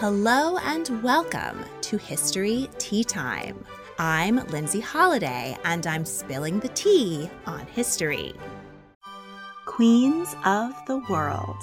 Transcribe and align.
Hello 0.00 0.56
and 0.56 1.02
welcome 1.02 1.62
to 1.82 1.98
History 1.98 2.70
Tea 2.78 3.04
Time. 3.04 3.62
I'm 3.98 4.36
Lindsay 4.46 4.80
Holiday 4.80 5.58
and 5.64 5.86
I'm 5.86 6.06
spilling 6.06 6.58
the 6.58 6.68
tea 6.68 7.28
on 7.44 7.66
history. 7.66 8.32
Queens 9.66 10.34
of 10.46 10.72
the 10.86 11.04
World. 11.10 11.62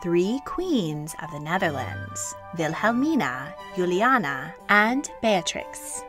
Three 0.00 0.38
queens 0.44 1.16
of 1.24 1.32
the 1.32 1.40
Netherlands 1.40 2.36
Wilhelmina, 2.56 3.52
Juliana, 3.74 4.54
and 4.68 5.10
Beatrix. 5.20 6.04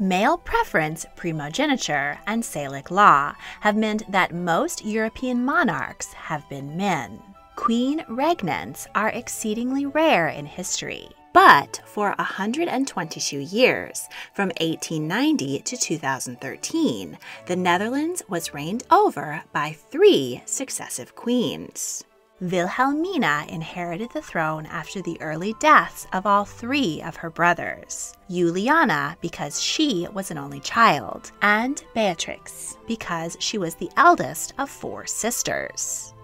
Male 0.00 0.38
preference, 0.38 1.06
primogeniture, 1.14 2.18
and 2.26 2.42
Salic 2.42 2.90
law 2.90 3.36
have 3.60 3.76
meant 3.76 4.10
that 4.10 4.34
most 4.34 4.84
European 4.84 5.44
monarchs 5.44 6.14
have 6.14 6.48
been 6.48 6.76
men. 6.76 7.22
Queen 7.60 8.02
regnants 8.08 8.86
are 8.94 9.10
exceedingly 9.10 9.84
rare 9.84 10.28
in 10.28 10.46
history. 10.46 11.10
But 11.34 11.82
for 11.84 12.14
122 12.16 13.38
years, 13.38 14.08
from 14.32 14.48
1890 14.60 15.60
to 15.60 15.76
2013, 15.76 17.18
the 17.44 17.56
Netherlands 17.56 18.22
was 18.30 18.54
reigned 18.54 18.84
over 18.90 19.42
by 19.52 19.76
three 19.90 20.40
successive 20.46 21.14
queens. 21.14 22.02
Wilhelmina 22.40 23.44
inherited 23.50 24.10
the 24.14 24.22
throne 24.22 24.64
after 24.64 25.02
the 25.02 25.20
early 25.20 25.54
deaths 25.60 26.06
of 26.14 26.24
all 26.24 26.46
three 26.46 27.02
of 27.02 27.16
her 27.16 27.28
brothers 27.28 28.14
Juliana, 28.30 29.18
because 29.20 29.60
she 29.60 30.08
was 30.14 30.30
an 30.30 30.38
only 30.38 30.60
child, 30.60 31.30
and 31.42 31.84
Beatrix, 31.94 32.78
because 32.88 33.36
she 33.38 33.58
was 33.58 33.74
the 33.74 33.90
eldest 33.98 34.54
of 34.56 34.70
four 34.70 35.04
sisters. 35.04 36.14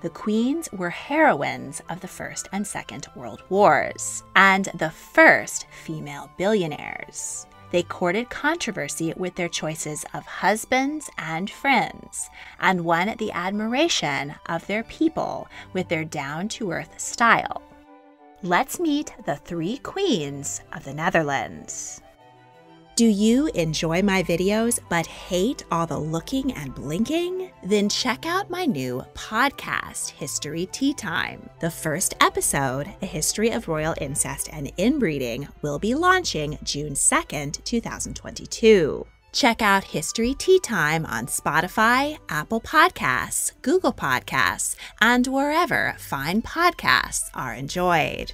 The 0.00 0.10
queens 0.10 0.70
were 0.70 0.90
heroines 0.90 1.82
of 1.88 2.00
the 2.00 2.06
First 2.06 2.48
and 2.52 2.64
Second 2.64 3.08
World 3.16 3.42
Wars, 3.48 4.22
and 4.36 4.66
the 4.66 4.90
first 4.90 5.66
female 5.84 6.30
billionaires. 6.38 7.46
They 7.72 7.82
courted 7.82 8.30
controversy 8.30 9.12
with 9.16 9.34
their 9.34 9.48
choices 9.48 10.04
of 10.14 10.24
husbands 10.24 11.10
and 11.18 11.50
friends, 11.50 12.30
and 12.60 12.84
won 12.84 13.12
the 13.18 13.32
admiration 13.32 14.36
of 14.46 14.66
their 14.68 14.84
people 14.84 15.48
with 15.72 15.88
their 15.88 16.04
down 16.04 16.48
to 16.50 16.70
earth 16.70 17.00
style. 17.00 17.60
Let's 18.44 18.78
meet 18.78 19.12
the 19.26 19.34
three 19.34 19.78
queens 19.78 20.60
of 20.72 20.84
the 20.84 20.94
Netherlands. 20.94 22.00
Do 22.98 23.06
you 23.06 23.46
enjoy 23.54 24.02
my 24.02 24.24
videos 24.24 24.80
but 24.88 25.06
hate 25.06 25.62
all 25.70 25.86
the 25.86 25.96
looking 25.96 26.52
and 26.54 26.74
blinking? 26.74 27.52
Then 27.62 27.88
check 27.88 28.26
out 28.26 28.50
my 28.50 28.64
new 28.64 29.04
podcast, 29.14 30.10
History 30.10 30.66
Tea 30.72 30.94
Time. 30.94 31.48
The 31.60 31.70
first 31.70 32.14
episode, 32.20 32.92
A 33.00 33.06
History 33.06 33.50
of 33.50 33.68
Royal 33.68 33.94
Incest 34.00 34.48
and 34.52 34.76
Inbreeding, 34.78 35.46
will 35.62 35.78
be 35.78 35.94
launching 35.94 36.58
June 36.64 36.94
2nd, 36.94 37.62
2022. 37.62 39.06
Check 39.30 39.62
out 39.62 39.84
History 39.84 40.34
Tea 40.34 40.58
Time 40.58 41.06
on 41.06 41.26
Spotify, 41.26 42.18
Apple 42.28 42.60
Podcasts, 42.60 43.52
Google 43.62 43.92
Podcasts, 43.92 44.74
and 45.00 45.24
wherever 45.28 45.94
fine 46.00 46.42
podcasts 46.42 47.30
are 47.32 47.54
enjoyed. 47.54 48.32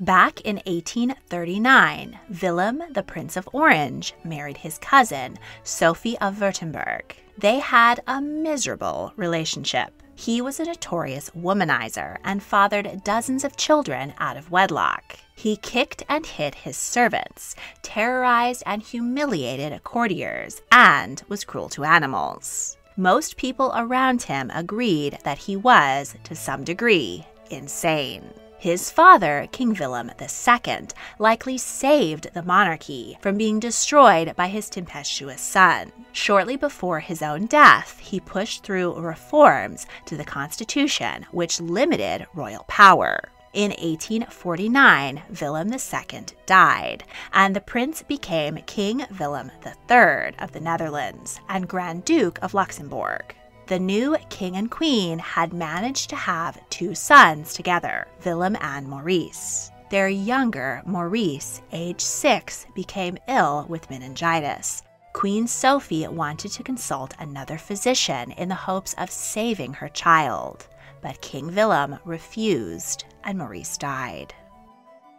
Back 0.00 0.42
in 0.42 0.56
1839, 0.64 2.20
Willem, 2.40 2.84
the 2.92 3.02
Prince 3.02 3.36
of 3.36 3.48
Orange, 3.52 4.14
married 4.22 4.58
his 4.58 4.78
cousin, 4.78 5.36
Sophie 5.64 6.16
of 6.18 6.36
Württemberg. 6.36 7.16
They 7.36 7.58
had 7.58 8.00
a 8.06 8.20
miserable 8.20 9.12
relationship. 9.16 9.90
He 10.14 10.40
was 10.40 10.60
a 10.60 10.66
notorious 10.66 11.30
womanizer 11.30 12.18
and 12.22 12.40
fathered 12.40 13.02
dozens 13.02 13.42
of 13.42 13.56
children 13.56 14.14
out 14.18 14.36
of 14.36 14.52
wedlock. 14.52 15.18
He 15.34 15.56
kicked 15.56 16.04
and 16.08 16.24
hit 16.24 16.54
his 16.54 16.76
servants, 16.76 17.56
terrorized 17.82 18.62
and 18.66 18.80
humiliated 18.82 19.82
courtiers, 19.82 20.62
and 20.70 21.24
was 21.28 21.42
cruel 21.42 21.68
to 21.70 21.82
animals. 21.82 22.76
Most 22.96 23.36
people 23.36 23.72
around 23.74 24.22
him 24.22 24.52
agreed 24.54 25.18
that 25.24 25.38
he 25.38 25.56
was, 25.56 26.14
to 26.22 26.36
some 26.36 26.62
degree, 26.62 27.26
insane. 27.50 28.32
His 28.60 28.90
father, 28.90 29.46
King 29.52 29.74
Willem 29.74 30.10
II, 30.20 30.88
likely 31.20 31.58
saved 31.58 32.34
the 32.34 32.42
monarchy 32.42 33.16
from 33.20 33.36
being 33.36 33.60
destroyed 33.60 34.34
by 34.34 34.48
his 34.48 34.68
tempestuous 34.68 35.40
son. 35.40 35.92
Shortly 36.10 36.56
before 36.56 36.98
his 36.98 37.22
own 37.22 37.46
death, 37.46 38.00
he 38.00 38.18
pushed 38.18 38.64
through 38.64 38.98
reforms 38.98 39.86
to 40.06 40.16
the 40.16 40.24
constitution 40.24 41.26
which 41.30 41.60
limited 41.60 42.26
royal 42.34 42.64
power. 42.66 43.30
In 43.52 43.70
1849, 43.70 45.22
Willem 45.40 45.72
II 45.72 46.24
died, 46.44 47.04
and 47.32 47.54
the 47.54 47.60
prince 47.60 48.02
became 48.02 48.56
King 48.66 49.06
Willem 49.20 49.52
III 49.64 50.34
of 50.40 50.50
the 50.50 50.60
Netherlands 50.60 51.38
and 51.48 51.68
Grand 51.68 52.04
Duke 52.04 52.40
of 52.42 52.54
Luxembourg 52.54 53.36
the 53.68 53.78
new 53.78 54.16
king 54.30 54.56
and 54.56 54.70
queen 54.70 55.18
had 55.18 55.52
managed 55.52 56.08
to 56.08 56.16
have 56.16 56.58
two 56.70 56.94
sons 56.94 57.52
together, 57.52 58.06
Willem 58.24 58.56
and 58.60 58.88
Maurice. 58.88 59.70
Their 59.90 60.08
younger, 60.08 60.82
Maurice, 60.86 61.60
age 61.72 62.00
six, 62.00 62.66
became 62.74 63.18
ill 63.28 63.66
with 63.68 63.88
meningitis. 63.90 64.82
Queen 65.12 65.46
Sophie 65.46 66.08
wanted 66.08 66.52
to 66.52 66.62
consult 66.62 67.14
another 67.18 67.58
physician 67.58 68.30
in 68.32 68.48
the 68.48 68.54
hopes 68.54 68.94
of 68.94 69.10
saving 69.10 69.74
her 69.74 69.88
child, 69.90 70.66
but 71.02 71.20
King 71.20 71.54
Willem 71.54 71.98
refused 72.06 73.04
and 73.24 73.38
Maurice 73.38 73.76
died. 73.76 74.32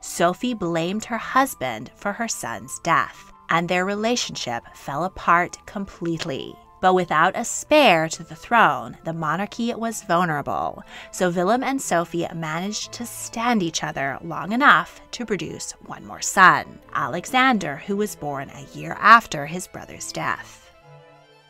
Sophie 0.02 0.56
blamed 0.56 1.06
her 1.06 1.18
husband 1.18 1.92
for 1.96 2.14
her 2.14 2.28
son's 2.28 2.80
death, 2.80 3.32
and 3.50 3.70
their 3.70 3.86
relationship 3.86 4.64
fell 4.74 5.04
apart 5.04 5.58
completely. 5.66 6.56
But 6.82 6.94
without 6.94 7.36
a 7.36 7.44
spare 7.44 8.08
to 8.10 8.24
the 8.24 8.36
throne, 8.36 8.98
the 9.04 9.12
monarchy 9.12 9.74
was 9.74 10.04
vulnerable, 10.04 10.84
so 11.12 11.30
Willem 11.30 11.64
and 11.64 11.82
Sophie 11.82 12.28
managed 12.34 12.94
to 12.94 13.06
stand 13.06 13.62
each 13.62 13.84
other 13.84 14.18
long 14.22 14.54
enough 14.54 15.02
to 15.12 15.26
produce 15.26 15.74
one 15.86 16.06
more 16.06 16.22
son, 16.22 16.80
Alexander, 16.94 17.78
who 17.86 17.98
was 17.98 18.16
born 18.16 18.50
a 18.50 18.78
year 18.78 18.96
after 19.00 19.46
his 19.46 19.68
brother's 19.68 20.12
death. 20.14 20.72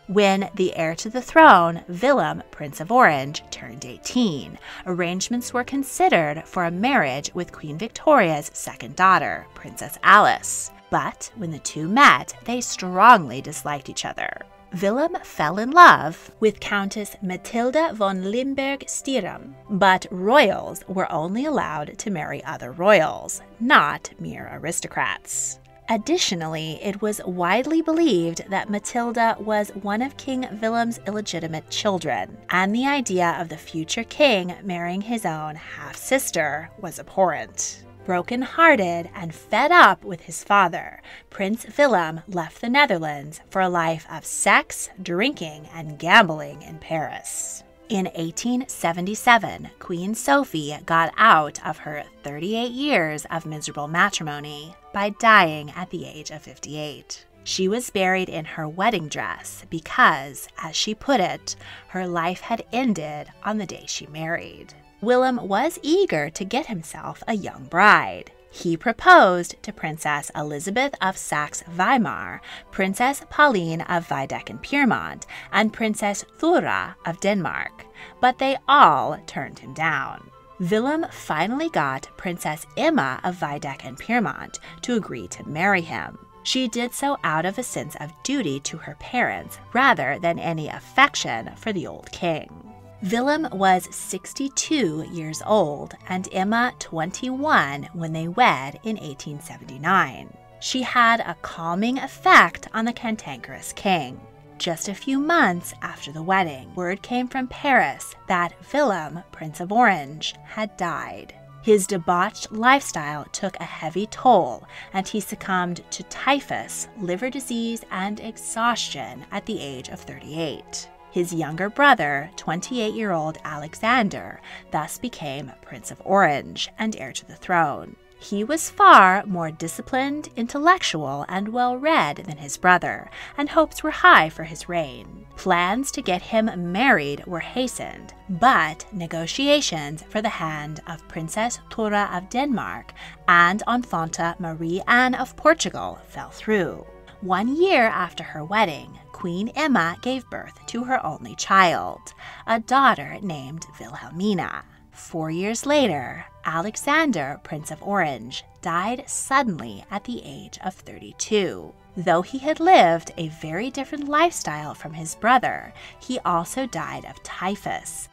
When 0.08 0.50
the 0.56 0.76
heir 0.76 0.96
to 0.96 1.10
the 1.12 1.22
throne, 1.22 1.84
Willem, 1.88 2.42
Prince 2.50 2.82
of 2.82 2.92
Orange, 2.92 3.44
turned 3.52 3.86
18, 3.86 4.58
arrangements 4.88 5.54
were 5.54 5.64
considered 5.64 6.42
for 6.46 6.66
a 6.66 6.72
marriage 6.72 7.30
with 7.36 7.52
Queen 7.52 7.78
Victoria's 7.78 8.50
second 8.56 8.96
daughter, 8.96 9.46
Princess 9.54 10.00
Alice. 10.02 10.72
But 10.90 11.32
when 11.36 11.52
the 11.52 11.60
two 11.60 11.88
met, 11.88 12.34
they 12.46 12.60
strongly 12.62 13.40
disliked 13.40 13.88
each 13.88 14.04
other. 14.04 14.42
Willem 14.74 15.18
fell 15.24 15.58
in 15.58 15.72
love 15.72 16.32
with 16.40 16.60
Countess 16.60 17.16
Matilda 17.24 17.92
von 17.94 18.30
Limburg 18.30 18.86
Stirum, 18.86 19.56
but 19.68 20.06
royals 20.12 20.84
were 20.88 21.12
only 21.12 21.46
allowed 21.46 21.98
to 21.98 22.12
marry 22.12 22.44
other 22.44 22.72
royals, 22.72 23.42
not 23.60 24.12
mere 24.20 24.48
aristocrats. 24.54 25.60
Additionally, 25.90 26.80
it 26.84 27.02
was 27.02 27.20
widely 27.26 27.82
believed 27.82 28.48
that 28.50 28.70
Matilda 28.70 29.36
was 29.40 29.72
one 29.82 30.04
of 30.04 30.16
King 30.18 30.48
Willem's 30.62 31.00
illegitimate 31.08 31.68
children, 31.72 32.38
and 32.52 32.74
the 32.74 32.86
idea 32.86 33.38
of 33.40 33.50
the 33.50 33.58
future 33.58 34.04
king 34.04 34.56
marrying 34.62 35.02
his 35.02 35.26
own 35.26 35.56
half 35.56 35.96
sister 35.96 36.70
was 36.80 37.00
abhorrent. 37.00 37.84
Broken 38.10 38.42
hearted 38.42 39.08
and 39.14 39.36
fed 39.36 39.72
up 39.72 40.04
with 40.04 40.22
his 40.22 40.44
father, 40.44 41.00
Prince 41.30 41.68
Willem 41.78 42.22
left 42.28 42.60
the 42.60 42.68
Netherlands 42.68 43.40
for 43.52 43.62
a 43.62 43.70
life 43.70 44.08
of 44.12 44.26
sex, 44.26 44.90
drinking, 45.00 45.70
and 45.76 46.00
gambling 46.00 46.64
in 46.64 46.80
Paris. 46.80 47.64
In 47.88 48.06
1877, 48.06 49.70
Queen 49.78 50.16
Sophie 50.16 50.76
got 50.88 51.14
out 51.18 51.64
of 51.64 51.78
her 51.78 52.04
38 52.24 52.72
years 52.72 53.26
of 53.30 53.46
miserable 53.46 53.88
matrimony 53.88 54.74
by 54.92 55.12
dying 55.20 55.70
at 55.76 55.92
the 55.92 56.08
age 56.08 56.32
of 56.32 56.42
58. 56.42 57.28
She 57.44 57.68
was 57.68 57.92
buried 57.92 58.28
in 58.28 58.46
her 58.46 58.68
wedding 58.68 59.08
dress 59.08 59.68
because, 59.70 60.48
as 60.58 60.76
she 60.76 60.96
put 60.96 61.20
it, 61.20 61.56
her 61.90 62.08
life 62.08 62.42
had 62.42 62.66
ended 62.74 63.28
on 63.44 63.60
the 63.60 63.68
day 63.68 63.86
she 63.88 64.08
married. 64.08 64.74
Willem 65.02 65.48
was 65.48 65.80
eager 65.82 66.30
to 66.30 66.44
get 66.44 66.66
himself 66.66 67.24
a 67.26 67.34
young 67.34 67.64
bride. 67.66 68.32
He 68.52 68.76
proposed 68.76 69.56
to 69.64 69.72
Princess 69.72 70.30
Elizabeth 70.36 70.94
of 71.02 71.18
Saxe 71.18 71.64
Weimar, 71.78 72.42
Princess 72.72 73.24
Pauline 73.30 73.82
of 73.82 74.10
Waldeck 74.10 74.50
and 74.50 74.62
Pyrmont, 74.62 75.26
and 75.54 75.72
Princess 75.72 76.26
Thyra 76.40 76.96
of 77.06 77.22
Denmark, 77.22 77.86
but 78.20 78.40
they 78.40 78.58
all 78.68 79.18
turned 79.26 79.60
him 79.60 79.74
down. 79.74 80.30
Willem 80.60 81.06
finally 81.12 81.70
got 81.70 82.10
Princess 82.18 82.66
Emma 82.76 83.22
of 83.24 83.40
Waldeck 83.42 83.86
and 83.86 83.98
Pyrmont 83.98 84.60
to 84.82 84.96
agree 84.96 85.30
to 85.30 85.48
marry 85.48 85.82
him. 85.82 86.18
She 86.44 86.68
did 86.68 86.94
so 86.94 87.18
out 87.24 87.46
of 87.46 87.58
a 87.58 87.64
sense 87.64 87.96
of 88.02 88.12
duty 88.24 88.60
to 88.62 88.78
her 88.78 88.96
parents 89.00 89.60
rather 89.72 90.20
than 90.20 90.40
any 90.40 90.68
affection 90.68 91.52
for 91.56 91.72
the 91.72 91.88
old 91.88 92.12
king. 92.12 92.69
Willem 93.02 93.48
was 93.54 93.88
62 93.96 95.06
years 95.10 95.42
old 95.46 95.94
and 96.10 96.28
Emma 96.34 96.74
21 96.80 97.88
when 97.94 98.12
they 98.12 98.28
wed 98.28 98.78
in 98.84 98.98
1879. 98.98 100.36
She 100.60 100.82
had 100.82 101.22
a 101.22 101.38
calming 101.42 101.98
effect 101.98 102.68
on 102.74 102.84
the 102.84 102.92
cantankerous 102.92 103.72
king. 103.72 104.20
Just 104.58 104.90
a 104.90 104.94
few 104.94 105.18
months 105.18 105.74
after 105.82 106.12
the 106.12 106.22
wedding, 106.22 106.76
word 106.76 107.02
came 107.02 107.30
from 107.30 107.48
Paris 107.48 108.14
that 108.28 108.54
Willem, 108.74 109.24
Prince 109.32 109.62
of 109.62 109.72
Orange, 109.72 110.36
had 110.44 110.76
died. 110.76 111.34
His 111.62 111.88
debauched 111.88 112.52
lifestyle 112.52 113.24
took 113.32 113.58
a 113.62 113.64
heavy 113.64 114.08
toll, 114.08 114.68
and 114.92 115.08
he 115.08 115.22
succumbed 115.22 115.90
to 115.92 116.04
typhus, 116.04 116.90
liver 116.98 117.30
disease, 117.30 117.82
and 117.92 118.20
exhaustion 118.20 119.26
at 119.32 119.46
the 119.46 119.62
age 119.62 119.88
of 119.88 120.02
38. 120.02 120.90
His 121.12 121.34
younger 121.34 121.70
brother, 121.70 122.30
28 122.36 122.94
year 122.94 123.12
old 123.12 123.38
Alexander, 123.44 124.42
thus 124.72 124.98
became 124.98 125.52
Prince 125.62 125.90
of 125.90 126.02
Orange 126.06 126.70
and 126.78 126.96
heir 126.96 127.12
to 127.14 127.26
the 127.28 127.36
throne. 127.36 127.96
He 128.22 128.44
was 128.44 128.70
far 128.70 129.24
more 129.26 129.50
disciplined, 129.50 130.28
intellectual, 130.36 131.26
and 131.30 131.48
well 131.48 131.78
read 131.78 132.18
than 132.18 132.38
his 132.38 132.58
brother, 132.58 133.10
and 133.38 133.50
hopes 133.50 133.82
were 133.82 133.92
high 133.92 134.30
for 134.30 134.44
his 134.44 134.68
reign. 134.68 135.26
Plans 135.38 135.90
to 135.92 136.02
get 136.02 136.22
him 136.22 136.72
married 136.74 137.26
were 137.26 137.40
hastened, 137.40 138.14
but 138.30 138.86
negotiations 138.92 140.04
for 140.10 140.22
the 140.22 140.30
hand 140.30 140.82
of 140.86 141.08
Princess 141.08 141.60
Thyra 141.72 142.16
of 142.16 142.30
Denmark 142.30 142.94
and 143.30 143.64
Infanta 143.68 144.36
Marie 144.38 144.82
Anne 144.86 145.16
of 145.16 145.38
Portugal 145.38 146.00
fell 146.10 146.30
through. 146.30 146.86
One 147.22 147.56
year 147.56 147.88
after 147.88 148.24
her 148.24 148.44
wedding, 148.44 149.00
Queen 149.20 149.50
Emma 149.50 149.98
gave 150.02 150.30
birth 150.30 150.66
to 150.68 150.86
her 150.86 151.06
only 151.06 151.36
child, 151.36 152.14
a 152.48 152.58
daughter 152.58 153.18
named 153.22 153.66
Wilhelmina. 153.78 154.64
Four 154.94 155.30
years 155.30 155.66
later, 155.66 156.26
Alexander, 156.46 157.42
Prince 157.44 157.70
of 157.70 157.84
Orange, 157.84 158.46
died 158.62 159.04
suddenly 159.10 159.84
at 159.92 160.06
the 160.06 160.22
age 160.24 160.58
of 160.64 160.74
32. 160.74 161.74
Though 161.98 162.22
he 162.22 162.38
had 162.38 162.62
lived 162.62 163.12
a 163.18 163.28
very 163.28 163.70
different 163.70 164.08
lifestyle 164.08 164.74
from 164.74 164.94
his 164.94 165.16
brother, 165.16 165.74
he 166.00 166.18
also 166.20 166.66
died 166.66 167.04
of 167.04 167.22
typhus. 167.22 168.08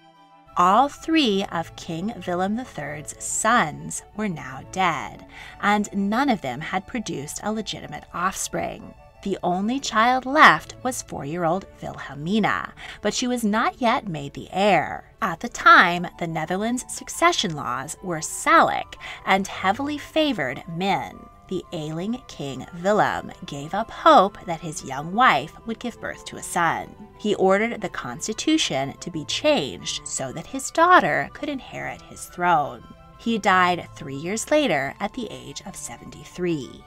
All 0.56 0.88
three 0.88 1.47
of 1.53 1.76
King 1.76 2.20
Willem 2.26 2.58
III's 2.58 3.14
sons 3.23 4.03
were 4.17 4.29
now 4.29 4.62
dead, 4.73 5.25
and 5.61 5.88
none 5.93 6.29
of 6.29 6.41
them 6.41 6.61
had 6.61 6.88
produced 6.88 7.38
a 7.44 7.53
legitimate 7.53 8.06
offspring. 8.12 8.93
The 9.26 9.38
only 9.43 9.81
child 9.81 10.25
left 10.25 10.76
was 10.84 11.02
four 11.02 11.25
year 11.25 11.43
old 11.43 11.67
Wilhelmina, 11.82 12.73
but 13.02 13.12
she 13.12 13.26
was 13.26 13.43
not 13.43 13.81
yet 13.81 14.06
made 14.06 14.34
the 14.34 14.49
heir. 14.52 15.11
At 15.20 15.40
the 15.40 15.49
time, 15.49 16.06
the 16.20 16.28
Netherlands' 16.28 16.84
succession 16.87 17.56
laws 17.56 17.96
were 18.05 18.20
Salic 18.20 18.94
and 19.25 19.49
heavily 19.49 19.99
favored 19.99 20.62
men 20.69 21.19
the 21.49 21.64
ailing 21.73 22.23
King 22.28 22.69
Willem 22.84 23.32
gave 23.46 23.75
up 23.75 23.90
hope 23.90 24.38
that 24.46 24.61
his 24.61 24.84
young 24.84 25.12
wife 25.12 25.55
would 25.67 25.81
give 25.81 26.00
birth 26.00 26.25
to 26.26 26.37
a 26.37 26.43
son. 26.43 26.94
He 27.19 27.34
ordered 27.34 27.81
the 27.81 27.88
constitution 27.88 28.93
to 29.00 29.11
be 29.11 29.25
changed 29.25 30.06
so 30.06 30.31
that 30.34 30.46
his 30.46 30.70
daughter 30.70 31.31
could 31.32 31.49
inherit 31.49 32.00
his 32.02 32.26
throne. 32.26 32.84
He 33.19 33.38
died 33.38 33.88
three 33.96 34.14
years 34.14 34.52
later 34.52 34.94
at 35.00 35.14
the 35.14 35.26
age 35.32 35.62
of 35.67 35.75
73. 35.75 36.84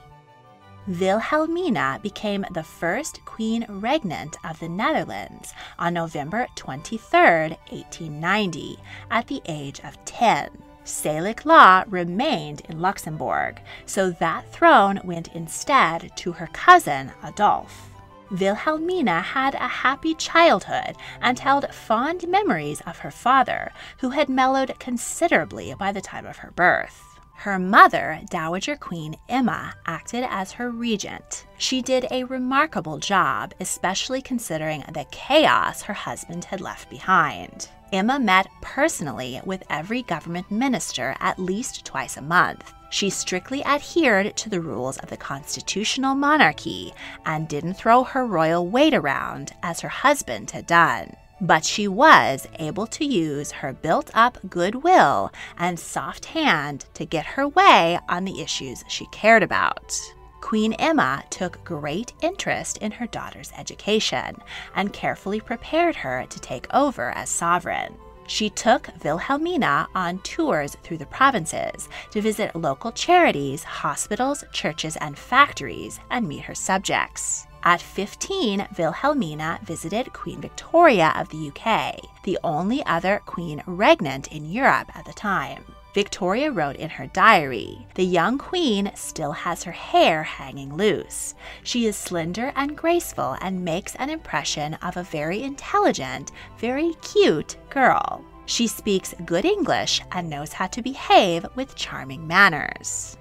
Wilhelmina 0.88 2.00
became 2.02 2.44
the 2.52 2.62
first 2.62 3.24
queen 3.24 3.66
regnant 3.68 4.36
of 4.44 4.58
the 4.60 4.68
Netherlands 4.68 5.52
on 5.78 5.94
November 5.94 6.46
23, 6.56 6.98
1890, 7.20 8.78
at 9.10 9.26
the 9.26 9.42
age 9.46 9.80
of 9.80 10.02
10. 10.06 10.48
Salic 10.84 11.44
law 11.44 11.84
remained 11.86 12.62
in 12.68 12.80
Luxembourg, 12.80 13.60
so 13.84 14.10
that 14.10 14.50
throne 14.52 15.00
went 15.04 15.28
instead 15.34 16.10
to 16.16 16.32
her 16.32 16.48
cousin 16.52 17.12
Adolphe. 17.22 17.90
Wilhelmina 18.30 19.20
had 19.20 19.54
a 19.54 19.68
happy 19.68 20.14
childhood 20.14 20.96
and 21.20 21.38
held 21.38 21.72
fond 21.74 22.26
memories 22.26 22.80
of 22.82 22.98
her 22.98 23.10
father, 23.10 23.72
who 23.98 24.10
had 24.10 24.28
mellowed 24.28 24.78
considerably 24.78 25.74
by 25.74 25.92
the 25.92 26.00
time 26.00 26.26
of 26.26 26.38
her 26.38 26.52
birth. 26.52 27.09
Her 27.40 27.58
mother, 27.58 28.20
Dowager 28.28 28.76
Queen 28.76 29.16
Emma, 29.26 29.72
acted 29.86 30.26
as 30.28 30.52
her 30.52 30.70
regent. 30.70 31.46
She 31.56 31.80
did 31.80 32.06
a 32.10 32.24
remarkable 32.24 32.98
job, 32.98 33.54
especially 33.60 34.20
considering 34.20 34.84
the 34.92 35.06
chaos 35.10 35.80
her 35.80 35.94
husband 35.94 36.44
had 36.44 36.60
left 36.60 36.90
behind. 36.90 37.70
Emma 37.94 38.20
met 38.20 38.48
personally 38.60 39.40
with 39.46 39.62
every 39.70 40.02
government 40.02 40.50
minister 40.50 41.16
at 41.18 41.38
least 41.38 41.86
twice 41.86 42.18
a 42.18 42.22
month. 42.22 42.74
She 42.90 43.08
strictly 43.08 43.64
adhered 43.64 44.36
to 44.36 44.50
the 44.50 44.60
rules 44.60 44.98
of 44.98 45.08
the 45.08 45.16
constitutional 45.16 46.14
monarchy 46.14 46.92
and 47.24 47.48
didn't 47.48 47.72
throw 47.72 48.04
her 48.04 48.26
royal 48.26 48.66
weight 48.66 48.92
around 48.92 49.54
as 49.62 49.80
her 49.80 49.88
husband 49.88 50.50
had 50.50 50.66
done. 50.66 51.16
But 51.40 51.64
she 51.64 51.88
was 51.88 52.46
able 52.58 52.86
to 52.88 53.04
use 53.04 53.50
her 53.50 53.72
built 53.72 54.10
up 54.12 54.38
goodwill 54.48 55.32
and 55.56 55.80
soft 55.80 56.26
hand 56.26 56.84
to 56.94 57.06
get 57.06 57.24
her 57.24 57.48
way 57.48 57.98
on 58.08 58.24
the 58.24 58.42
issues 58.42 58.84
she 58.88 59.06
cared 59.06 59.42
about. 59.42 59.98
Queen 60.40 60.72
Emma 60.74 61.24
took 61.30 61.62
great 61.64 62.12
interest 62.22 62.78
in 62.78 62.92
her 62.92 63.06
daughter's 63.06 63.52
education 63.56 64.36
and 64.74 64.92
carefully 64.92 65.40
prepared 65.40 65.96
her 65.96 66.26
to 66.28 66.40
take 66.40 66.66
over 66.74 67.10
as 67.10 67.30
sovereign. 67.30 67.94
She 68.26 68.48
took 68.50 68.88
Wilhelmina 69.02 69.88
on 69.94 70.20
tours 70.20 70.76
through 70.82 70.98
the 70.98 71.06
provinces 71.06 71.88
to 72.10 72.20
visit 72.20 72.54
local 72.54 72.92
charities, 72.92 73.64
hospitals, 73.64 74.44
churches, 74.52 74.96
and 74.96 75.18
factories 75.18 75.98
and 76.10 76.28
meet 76.28 76.44
her 76.44 76.54
subjects. 76.54 77.46
At 77.62 77.82
15, 77.82 78.68
Wilhelmina 78.78 79.60
visited 79.62 80.12
Queen 80.12 80.40
Victoria 80.40 81.12
of 81.14 81.28
the 81.28 81.48
UK, 81.48 82.00
the 82.24 82.38
only 82.42 82.84
other 82.86 83.20
queen 83.26 83.62
regnant 83.66 84.28
in 84.28 84.50
Europe 84.50 84.90
at 84.94 85.04
the 85.04 85.12
time. 85.12 85.64
Victoria 85.92 86.52
wrote 86.52 86.76
in 86.76 86.88
her 86.88 87.08
diary 87.08 87.86
The 87.96 88.04
young 88.04 88.38
queen 88.38 88.92
still 88.94 89.32
has 89.32 89.64
her 89.64 89.72
hair 89.72 90.22
hanging 90.22 90.74
loose. 90.74 91.34
She 91.62 91.86
is 91.86 91.96
slender 91.96 92.52
and 92.54 92.76
graceful 92.76 93.36
and 93.40 93.64
makes 93.64 93.94
an 93.96 94.08
impression 94.08 94.74
of 94.74 94.96
a 94.96 95.02
very 95.02 95.42
intelligent, 95.42 96.32
very 96.58 96.94
cute 97.02 97.56
girl. 97.68 98.24
She 98.46 98.68
speaks 98.68 99.14
good 99.26 99.44
English 99.44 100.00
and 100.12 100.30
knows 100.30 100.52
how 100.52 100.68
to 100.68 100.82
behave 100.82 101.44
with 101.56 101.76
charming 101.76 102.26
manners. 102.26 103.16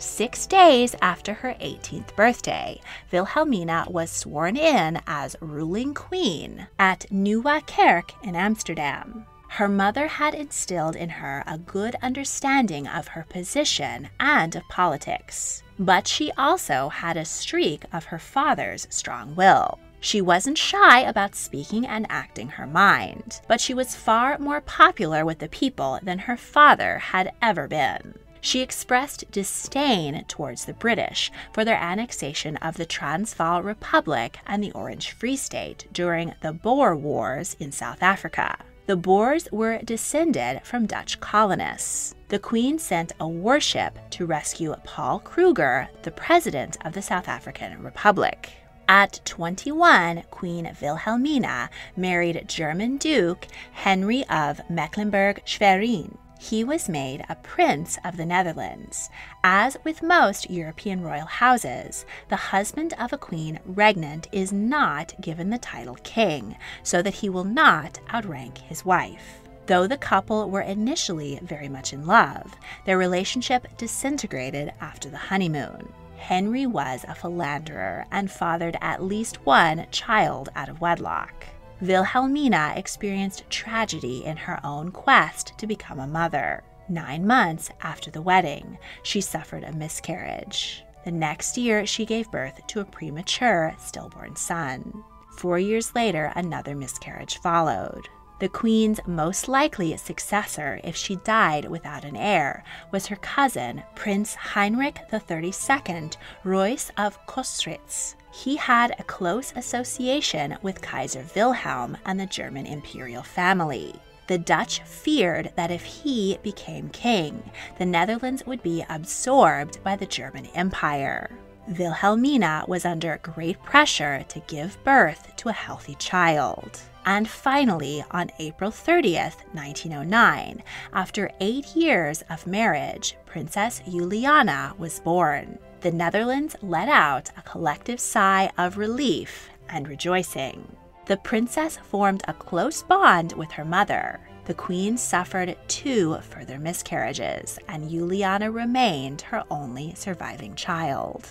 Six 0.00 0.46
days 0.46 0.94
after 1.02 1.34
her 1.34 1.54
18th 1.54 2.14
birthday, 2.14 2.80
Wilhelmina 3.10 3.86
was 3.88 4.12
sworn 4.12 4.56
in 4.56 5.00
as 5.08 5.34
ruling 5.40 5.92
queen 5.92 6.68
at 6.78 7.10
Nieuwe 7.10 7.60
Kerk 7.66 8.12
in 8.22 8.36
Amsterdam. 8.36 9.26
Her 9.48 9.68
mother 9.68 10.06
had 10.06 10.34
instilled 10.34 10.94
in 10.94 11.08
her 11.08 11.42
a 11.48 11.58
good 11.58 11.96
understanding 12.00 12.86
of 12.86 13.08
her 13.08 13.26
position 13.28 14.08
and 14.20 14.54
of 14.54 14.68
politics, 14.68 15.64
but 15.80 16.06
she 16.06 16.30
also 16.38 16.90
had 16.90 17.16
a 17.16 17.24
streak 17.24 17.84
of 17.92 18.04
her 18.04 18.20
father's 18.20 18.86
strong 18.90 19.34
will. 19.34 19.80
She 19.98 20.20
wasn't 20.20 20.58
shy 20.58 21.00
about 21.00 21.34
speaking 21.34 21.84
and 21.84 22.06
acting 22.08 22.50
her 22.50 22.68
mind, 22.68 23.40
but 23.48 23.60
she 23.60 23.74
was 23.74 23.96
far 23.96 24.38
more 24.38 24.60
popular 24.60 25.24
with 25.24 25.40
the 25.40 25.48
people 25.48 25.98
than 26.04 26.20
her 26.20 26.36
father 26.36 26.98
had 26.98 27.32
ever 27.42 27.66
been. 27.66 28.14
She 28.48 28.62
expressed 28.62 29.30
disdain 29.30 30.24
towards 30.26 30.64
the 30.64 30.72
British 30.72 31.30
for 31.52 31.66
their 31.66 31.76
annexation 31.76 32.56
of 32.56 32.78
the 32.78 32.86
Transvaal 32.86 33.62
Republic 33.62 34.38
and 34.46 34.64
the 34.64 34.72
Orange 34.72 35.10
Free 35.10 35.36
State 35.36 35.86
during 35.92 36.32
the 36.40 36.54
Boer 36.54 36.96
Wars 36.96 37.56
in 37.60 37.72
South 37.72 38.02
Africa. 38.02 38.56
The 38.86 38.96
Boers 38.96 39.48
were 39.52 39.82
descended 39.84 40.62
from 40.64 40.86
Dutch 40.86 41.20
colonists. 41.20 42.14
The 42.28 42.38
Queen 42.38 42.78
sent 42.78 43.12
a 43.20 43.28
warship 43.28 43.98
to 44.12 44.24
rescue 44.24 44.74
Paul 44.82 45.18
Kruger, 45.18 45.90
the 46.02 46.10
president 46.10 46.78
of 46.86 46.94
the 46.94 47.02
South 47.02 47.28
African 47.28 47.82
Republic. 47.82 48.50
At 48.88 49.20
21, 49.26 50.22
Queen 50.30 50.74
Wilhelmina 50.80 51.68
married 51.98 52.48
German 52.48 52.96
Duke 52.96 53.46
Henry 53.72 54.26
of 54.30 54.62
Mecklenburg 54.70 55.42
Schwerin. 55.44 56.16
He 56.40 56.62
was 56.62 56.88
made 56.88 57.24
a 57.28 57.34
prince 57.34 57.98
of 58.04 58.16
the 58.16 58.24
Netherlands. 58.24 59.10
As 59.42 59.76
with 59.82 60.04
most 60.04 60.48
European 60.48 61.02
royal 61.02 61.26
houses, 61.26 62.06
the 62.28 62.36
husband 62.36 62.94
of 62.96 63.12
a 63.12 63.18
queen 63.18 63.58
regnant 63.66 64.28
is 64.30 64.52
not 64.52 65.20
given 65.20 65.50
the 65.50 65.58
title 65.58 65.98
king, 66.04 66.56
so 66.84 67.02
that 67.02 67.14
he 67.14 67.28
will 67.28 67.44
not 67.44 67.98
outrank 68.14 68.58
his 68.58 68.84
wife. 68.84 69.40
Though 69.66 69.88
the 69.88 69.98
couple 69.98 70.48
were 70.48 70.60
initially 70.60 71.40
very 71.42 71.68
much 71.68 71.92
in 71.92 72.06
love, 72.06 72.54
their 72.86 72.96
relationship 72.96 73.66
disintegrated 73.76 74.72
after 74.80 75.10
the 75.10 75.18
honeymoon. 75.18 75.92
Henry 76.16 76.66
was 76.66 77.04
a 77.08 77.16
philanderer 77.16 78.06
and 78.12 78.30
fathered 78.30 78.76
at 78.80 79.02
least 79.02 79.44
one 79.44 79.86
child 79.90 80.50
out 80.54 80.68
of 80.68 80.80
wedlock. 80.80 81.46
Wilhelmina 81.80 82.72
experienced 82.76 83.48
tragedy 83.50 84.24
in 84.24 84.36
her 84.36 84.58
own 84.64 84.90
quest 84.90 85.52
to 85.58 85.66
become 85.66 86.00
a 86.00 86.06
mother. 86.06 86.64
Nine 86.88 87.26
months 87.26 87.70
after 87.82 88.10
the 88.10 88.22
wedding, 88.22 88.78
she 89.02 89.20
suffered 89.20 89.62
a 89.62 89.72
miscarriage. 89.72 90.82
The 91.04 91.12
next 91.12 91.56
year, 91.56 91.86
she 91.86 92.04
gave 92.04 92.30
birth 92.30 92.66
to 92.66 92.80
a 92.80 92.84
premature 92.84 93.74
stillborn 93.78 94.36
son. 94.36 95.04
Four 95.36 95.58
years 95.60 95.94
later, 95.94 96.32
another 96.34 96.74
miscarriage 96.74 97.38
followed. 97.38 98.08
The 98.40 98.48
queen's 98.48 99.00
most 99.06 99.48
likely 99.48 99.96
successor, 99.96 100.80
if 100.82 100.96
she 100.96 101.16
died 101.16 101.64
without 101.64 102.04
an 102.04 102.16
heir, 102.16 102.64
was 102.90 103.06
her 103.06 103.16
cousin, 103.16 103.82
Prince 103.94 104.34
Heinrich 104.34 104.98
XXXII 105.12 106.10
Reuss 106.44 106.90
of 106.96 107.24
Kostritz. 107.26 108.14
He 108.44 108.54
had 108.54 108.94
a 108.96 109.02
close 109.02 109.52
association 109.56 110.58
with 110.62 110.80
Kaiser 110.80 111.24
Wilhelm 111.34 111.96
and 112.06 112.20
the 112.20 112.26
German 112.26 112.66
imperial 112.66 113.24
family. 113.24 113.92
The 114.28 114.38
Dutch 114.38 114.80
feared 114.82 115.50
that 115.56 115.72
if 115.72 115.82
he 115.82 116.38
became 116.44 116.88
king, 116.90 117.42
the 117.78 117.84
Netherlands 117.84 118.46
would 118.46 118.62
be 118.62 118.84
absorbed 118.88 119.82
by 119.82 119.96
the 119.96 120.06
German 120.06 120.46
Empire. 120.54 121.32
Wilhelmina 121.66 122.64
was 122.68 122.84
under 122.84 123.18
great 123.22 123.60
pressure 123.64 124.24
to 124.28 124.40
give 124.46 124.82
birth 124.84 125.34
to 125.38 125.48
a 125.48 125.52
healthy 125.52 125.96
child. 125.96 126.80
And 127.06 127.28
finally, 127.28 128.04
on 128.12 128.30
April 128.38 128.70
30th, 128.70 129.42
1909, 129.52 130.62
after 130.92 131.28
eight 131.40 131.74
years 131.74 132.22
of 132.30 132.46
marriage, 132.46 133.16
Princess 133.26 133.82
Juliana 133.84 134.74
was 134.78 135.00
born. 135.00 135.58
The 135.80 135.92
Netherlands 135.92 136.56
let 136.60 136.88
out 136.88 137.30
a 137.36 137.42
collective 137.42 138.00
sigh 138.00 138.50
of 138.58 138.78
relief 138.78 139.48
and 139.68 139.86
rejoicing. 139.86 140.66
The 141.06 141.18
princess 141.18 141.76
formed 141.76 142.24
a 142.26 142.34
close 142.34 142.82
bond 142.82 143.32
with 143.34 143.52
her 143.52 143.64
mother. 143.64 144.18
The 144.46 144.54
queen 144.54 144.96
suffered 144.96 145.56
two 145.68 146.18
further 146.30 146.58
miscarriages, 146.58 147.60
and 147.68 147.88
Juliana 147.88 148.50
remained 148.50 149.20
her 149.22 149.44
only 149.50 149.94
surviving 149.94 150.56
child. 150.56 151.28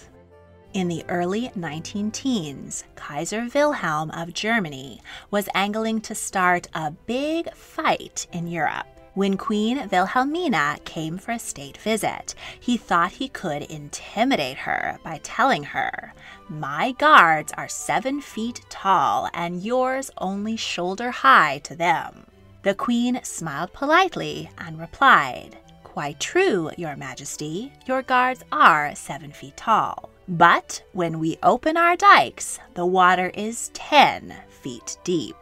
In 0.73 0.87
the 0.87 1.03
early 1.09 1.51
19 1.55 2.11
teens, 2.11 2.85
Kaiser 2.95 3.49
Wilhelm 3.53 4.11
of 4.11 4.33
Germany 4.33 5.01
was 5.29 5.49
angling 5.55 5.99
to 6.01 6.15
start 6.15 6.67
a 6.73 6.91
big 6.91 7.53
fight 7.53 8.27
in 8.31 8.47
Europe. 8.47 8.96
When 9.17 9.35
Queen 9.35 9.89
Wilhelmina 9.91 10.77
came 10.85 11.17
for 11.17 11.31
a 11.31 11.39
state 11.39 11.77
visit, 11.77 12.35
he 12.59 12.77
thought 12.77 13.13
he 13.13 13.29
could 13.29 13.63
intimidate 13.63 14.57
her 14.57 14.99
by 15.03 15.19
telling 15.23 15.63
her, 15.63 16.13
My 16.47 16.91
guards 16.99 17.51
are 17.57 17.67
seven 17.67 18.21
feet 18.21 18.63
tall, 18.69 19.27
and 19.33 19.63
yours 19.63 20.11
only 20.19 20.55
shoulder 20.55 21.09
high 21.09 21.61
to 21.63 21.75
them. 21.75 22.27
The 22.61 22.75
Queen 22.75 23.19
smiled 23.23 23.73
politely 23.73 24.51
and 24.59 24.79
replied, 24.79 25.57
Quite 25.83 26.19
true, 26.19 26.69
Your 26.77 26.95
Majesty. 26.95 27.73
Your 27.87 28.03
guards 28.03 28.43
are 28.51 28.93
seven 28.93 29.31
feet 29.31 29.57
tall. 29.57 30.11
But 30.27 30.83
when 30.93 31.17
we 31.17 31.39
open 31.41 31.75
our 31.75 31.95
dikes, 31.95 32.59
the 32.75 32.85
water 32.85 33.31
is 33.33 33.71
10 33.73 34.35
feet 34.61 34.99
deep. 35.03 35.35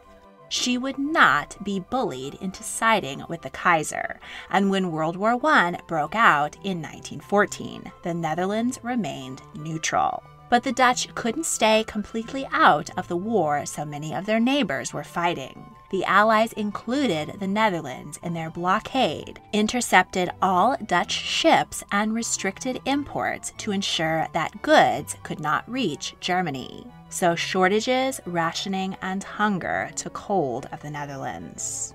She 0.48 0.78
would 0.78 0.98
not 0.98 1.56
be 1.62 1.80
bullied 1.80 2.34
into 2.34 2.62
siding 2.62 3.24
with 3.28 3.42
the 3.42 3.50
Kaiser, 3.50 4.20
and 4.50 4.70
when 4.70 4.92
World 4.92 5.16
War 5.16 5.38
I 5.44 5.78
broke 5.86 6.14
out 6.14 6.56
in 6.56 6.80
1914, 6.80 7.92
the 8.02 8.14
Netherlands 8.14 8.78
remained 8.82 9.42
neutral. 9.54 10.22
But 10.48 10.62
the 10.62 10.72
Dutch 10.72 11.12
couldn't 11.14 11.46
stay 11.46 11.84
completely 11.86 12.46
out 12.52 12.90
of 12.96 13.08
the 13.08 13.16
war 13.16 13.66
so 13.66 13.84
many 13.84 14.14
of 14.14 14.26
their 14.26 14.40
neighbors 14.40 14.92
were 14.92 15.04
fighting. 15.04 15.75
The 15.90 16.04
Allies 16.04 16.52
included 16.54 17.38
the 17.38 17.46
Netherlands 17.46 18.18
in 18.22 18.34
their 18.34 18.50
blockade, 18.50 19.40
intercepted 19.52 20.30
all 20.42 20.76
Dutch 20.84 21.12
ships, 21.12 21.84
and 21.92 22.12
restricted 22.12 22.80
imports 22.86 23.52
to 23.58 23.70
ensure 23.70 24.26
that 24.32 24.62
goods 24.62 25.16
could 25.22 25.38
not 25.38 25.70
reach 25.70 26.16
Germany. 26.20 26.86
So 27.08 27.36
shortages, 27.36 28.20
rationing, 28.26 28.96
and 29.00 29.22
hunger 29.22 29.90
took 29.94 30.18
hold 30.18 30.66
of 30.72 30.82
the 30.82 30.90
Netherlands. 30.90 31.94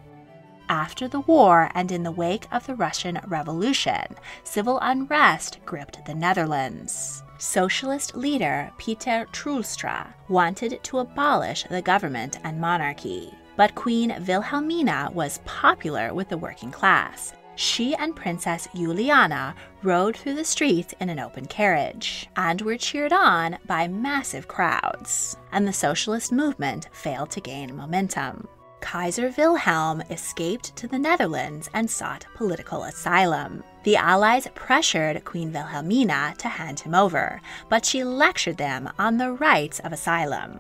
After 0.69 1.09
the 1.09 1.19
war 1.19 1.69
and 1.75 1.91
in 1.91 2.03
the 2.03 2.13
wake 2.13 2.47
of 2.49 2.65
the 2.65 2.75
Russian 2.75 3.19
Revolution, 3.27 4.15
civil 4.45 4.79
unrest 4.81 5.59
gripped 5.65 6.05
the 6.05 6.15
Netherlands. 6.15 7.23
Socialist 7.39 8.15
leader 8.15 8.71
Pieter 8.77 9.27
Troelstra 9.33 10.13
wanted 10.29 10.81
to 10.83 10.99
abolish 10.99 11.65
the 11.69 11.81
government 11.81 12.39
and 12.45 12.61
monarchy, 12.61 13.33
but 13.61 13.75
Queen 13.75 14.15
Wilhelmina 14.27 15.11
was 15.13 15.39
popular 15.45 16.15
with 16.15 16.29
the 16.29 16.37
working 16.39 16.71
class. 16.71 17.33
She 17.55 17.93
and 17.93 18.15
Princess 18.15 18.67
Juliana 18.73 19.53
rode 19.83 20.17
through 20.17 20.33
the 20.33 20.43
streets 20.43 20.95
in 20.99 21.09
an 21.09 21.19
open 21.19 21.45
carriage 21.45 22.27
and 22.35 22.59
were 22.59 22.75
cheered 22.75 23.13
on 23.13 23.59
by 23.67 23.87
massive 23.87 24.47
crowds, 24.47 25.37
and 25.51 25.67
the 25.67 25.73
socialist 25.73 26.31
movement 26.31 26.89
failed 26.91 27.29
to 27.29 27.39
gain 27.39 27.75
momentum. 27.75 28.47
Kaiser 28.79 29.31
Wilhelm 29.37 30.01
escaped 30.09 30.75
to 30.75 30.87
the 30.87 30.97
Netherlands 30.97 31.69
and 31.75 31.87
sought 31.87 32.25
political 32.33 32.85
asylum. 32.85 33.63
The 33.83 33.95
Allies 33.95 34.47
pressured 34.55 35.23
Queen 35.23 35.53
Wilhelmina 35.53 36.33
to 36.39 36.47
hand 36.47 36.79
him 36.79 36.95
over, 36.95 37.39
but 37.69 37.85
she 37.85 38.03
lectured 38.03 38.57
them 38.57 38.89
on 38.97 39.17
the 39.17 39.33
rights 39.33 39.79
of 39.81 39.93
asylum. 39.93 40.59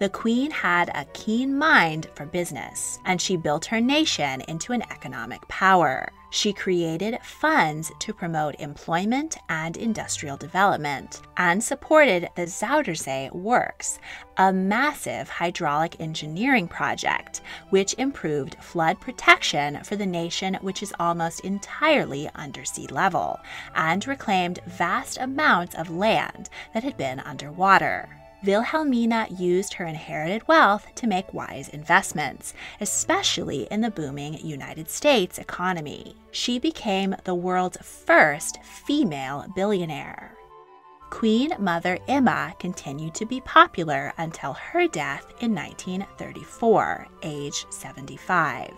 The 0.00 0.08
queen 0.08 0.50
had 0.50 0.88
a 0.88 1.04
keen 1.12 1.56
mind 1.56 2.08
for 2.16 2.26
business, 2.26 2.98
and 3.04 3.20
she 3.20 3.36
built 3.36 3.66
her 3.66 3.80
nation 3.80 4.40
into 4.48 4.72
an 4.72 4.82
economic 4.90 5.46
power. 5.46 6.10
She 6.30 6.52
created 6.52 7.20
funds 7.22 7.92
to 8.00 8.12
promote 8.12 8.56
employment 8.58 9.36
and 9.48 9.76
industrial 9.76 10.36
development 10.36 11.22
and 11.36 11.62
supported 11.62 12.28
the 12.34 12.46
Zuiderzee 12.48 13.32
Works, 13.32 14.00
a 14.36 14.52
massive 14.52 15.28
hydraulic 15.28 16.00
engineering 16.00 16.66
project 16.66 17.40
which 17.70 17.94
improved 17.94 18.56
flood 18.60 19.00
protection 19.00 19.84
for 19.84 19.94
the 19.94 20.06
nation, 20.06 20.58
which 20.60 20.82
is 20.82 20.92
almost 20.98 21.38
entirely 21.40 22.28
under 22.34 22.64
sea 22.64 22.88
level, 22.88 23.38
and 23.76 24.04
reclaimed 24.08 24.58
vast 24.66 25.18
amounts 25.18 25.76
of 25.76 25.88
land 25.88 26.50
that 26.72 26.82
had 26.82 26.96
been 26.96 27.20
underwater. 27.20 28.23
Wilhelmina 28.44 29.26
used 29.30 29.74
her 29.74 29.86
inherited 29.86 30.46
wealth 30.46 30.86
to 30.96 31.06
make 31.06 31.32
wise 31.32 31.70
investments, 31.70 32.52
especially 32.80 33.66
in 33.70 33.80
the 33.80 33.90
booming 33.90 34.34
United 34.46 34.90
States 34.90 35.38
economy. 35.38 36.16
She 36.30 36.58
became 36.58 37.16
the 37.24 37.34
world's 37.34 37.78
first 37.78 38.62
female 38.62 39.46
billionaire. 39.54 40.36
Queen 41.08 41.54
Mother 41.58 41.98
Emma 42.06 42.54
continued 42.58 43.14
to 43.14 43.24
be 43.24 43.40
popular 43.40 44.12
until 44.18 44.52
her 44.52 44.88
death 44.88 45.24
in 45.40 45.54
1934, 45.54 47.06
age 47.22 47.64
75. 47.70 48.70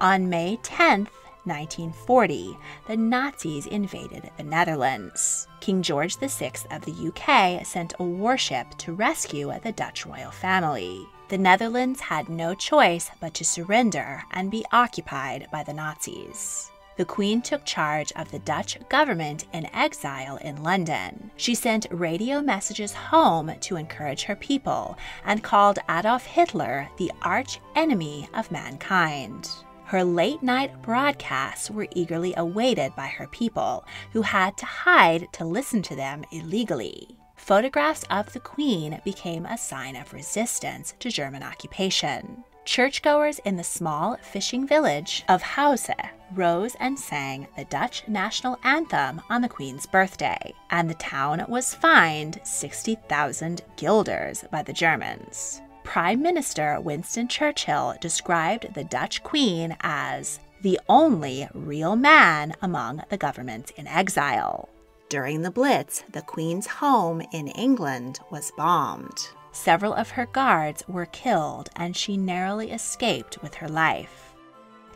On 0.00 0.28
May 0.28 0.56
10th, 0.62 1.08
1940, 1.44 2.58
the 2.86 2.96
Nazis 2.96 3.66
invaded 3.66 4.30
the 4.36 4.42
Netherlands. 4.42 5.46
King 5.60 5.82
George 5.82 6.16
VI 6.16 6.52
of 6.70 6.84
the 6.84 7.08
UK 7.08 7.64
sent 7.64 7.94
a 7.98 8.04
warship 8.04 8.66
to 8.78 8.92
rescue 8.92 9.52
the 9.62 9.72
Dutch 9.72 10.06
royal 10.06 10.30
family. 10.30 11.06
The 11.28 11.38
Netherlands 11.38 12.00
had 12.00 12.28
no 12.28 12.54
choice 12.54 13.10
but 13.20 13.34
to 13.34 13.44
surrender 13.44 14.22
and 14.30 14.50
be 14.50 14.64
occupied 14.72 15.48
by 15.50 15.62
the 15.62 15.72
Nazis. 15.72 16.70
The 16.96 17.04
Queen 17.04 17.42
took 17.42 17.64
charge 17.64 18.12
of 18.12 18.30
the 18.30 18.38
Dutch 18.38 18.78
government 18.88 19.46
in 19.52 19.66
exile 19.74 20.36
in 20.36 20.62
London. 20.62 21.32
She 21.36 21.56
sent 21.56 21.88
radio 21.90 22.40
messages 22.40 22.92
home 22.92 23.52
to 23.62 23.76
encourage 23.76 24.24
her 24.24 24.36
people 24.36 24.96
and 25.24 25.42
called 25.42 25.80
Adolf 25.90 26.24
Hitler 26.24 26.88
the 26.96 27.10
arch 27.22 27.58
enemy 27.74 28.28
of 28.32 28.52
mankind. 28.52 29.50
Her 29.94 30.02
late 30.02 30.42
night 30.42 30.82
broadcasts 30.82 31.70
were 31.70 31.86
eagerly 31.94 32.34
awaited 32.36 32.96
by 32.96 33.06
her 33.06 33.28
people, 33.28 33.86
who 34.10 34.22
had 34.22 34.56
to 34.56 34.66
hide 34.66 35.32
to 35.34 35.44
listen 35.44 35.82
to 35.82 35.94
them 35.94 36.24
illegally. 36.32 37.16
Photographs 37.36 38.02
of 38.10 38.32
the 38.32 38.40
Queen 38.40 39.00
became 39.04 39.46
a 39.46 39.56
sign 39.56 39.94
of 39.94 40.12
resistance 40.12 40.94
to 40.98 41.12
German 41.12 41.44
occupation. 41.44 42.42
Churchgoers 42.64 43.38
in 43.44 43.54
the 43.54 43.62
small 43.62 44.16
fishing 44.20 44.66
village 44.66 45.22
of 45.28 45.42
Hause 45.42 45.90
rose 46.32 46.74
and 46.80 46.98
sang 46.98 47.46
the 47.56 47.64
Dutch 47.66 48.02
national 48.08 48.58
anthem 48.64 49.22
on 49.30 49.42
the 49.42 49.48
Queen's 49.48 49.86
birthday, 49.86 50.52
and 50.70 50.90
the 50.90 50.94
town 50.94 51.44
was 51.46 51.72
fined 51.72 52.40
60,000 52.42 53.62
guilders 53.76 54.44
by 54.50 54.64
the 54.64 54.72
Germans. 54.72 55.60
Prime 55.84 56.22
Minister 56.22 56.80
Winston 56.80 57.28
Churchill 57.28 57.94
described 58.00 58.74
the 58.74 58.82
Dutch 58.82 59.22
Queen 59.22 59.76
as 59.80 60.40
the 60.62 60.80
only 60.88 61.46
real 61.54 61.94
man 61.94 62.54
among 62.60 63.02
the 63.10 63.16
governments 63.16 63.70
in 63.76 63.86
exile. 63.86 64.68
During 65.08 65.42
the 65.42 65.52
Blitz, 65.52 66.02
the 66.10 66.22
Queen's 66.22 66.66
home 66.66 67.22
in 67.32 67.46
England 67.48 68.18
was 68.30 68.50
bombed. 68.56 69.28
Several 69.52 69.94
of 69.94 70.10
her 70.10 70.26
guards 70.26 70.82
were 70.88 71.06
killed, 71.06 71.68
and 71.76 71.96
she 71.96 72.16
narrowly 72.16 72.72
escaped 72.72 73.40
with 73.40 73.54
her 73.56 73.68
life. 73.68 74.33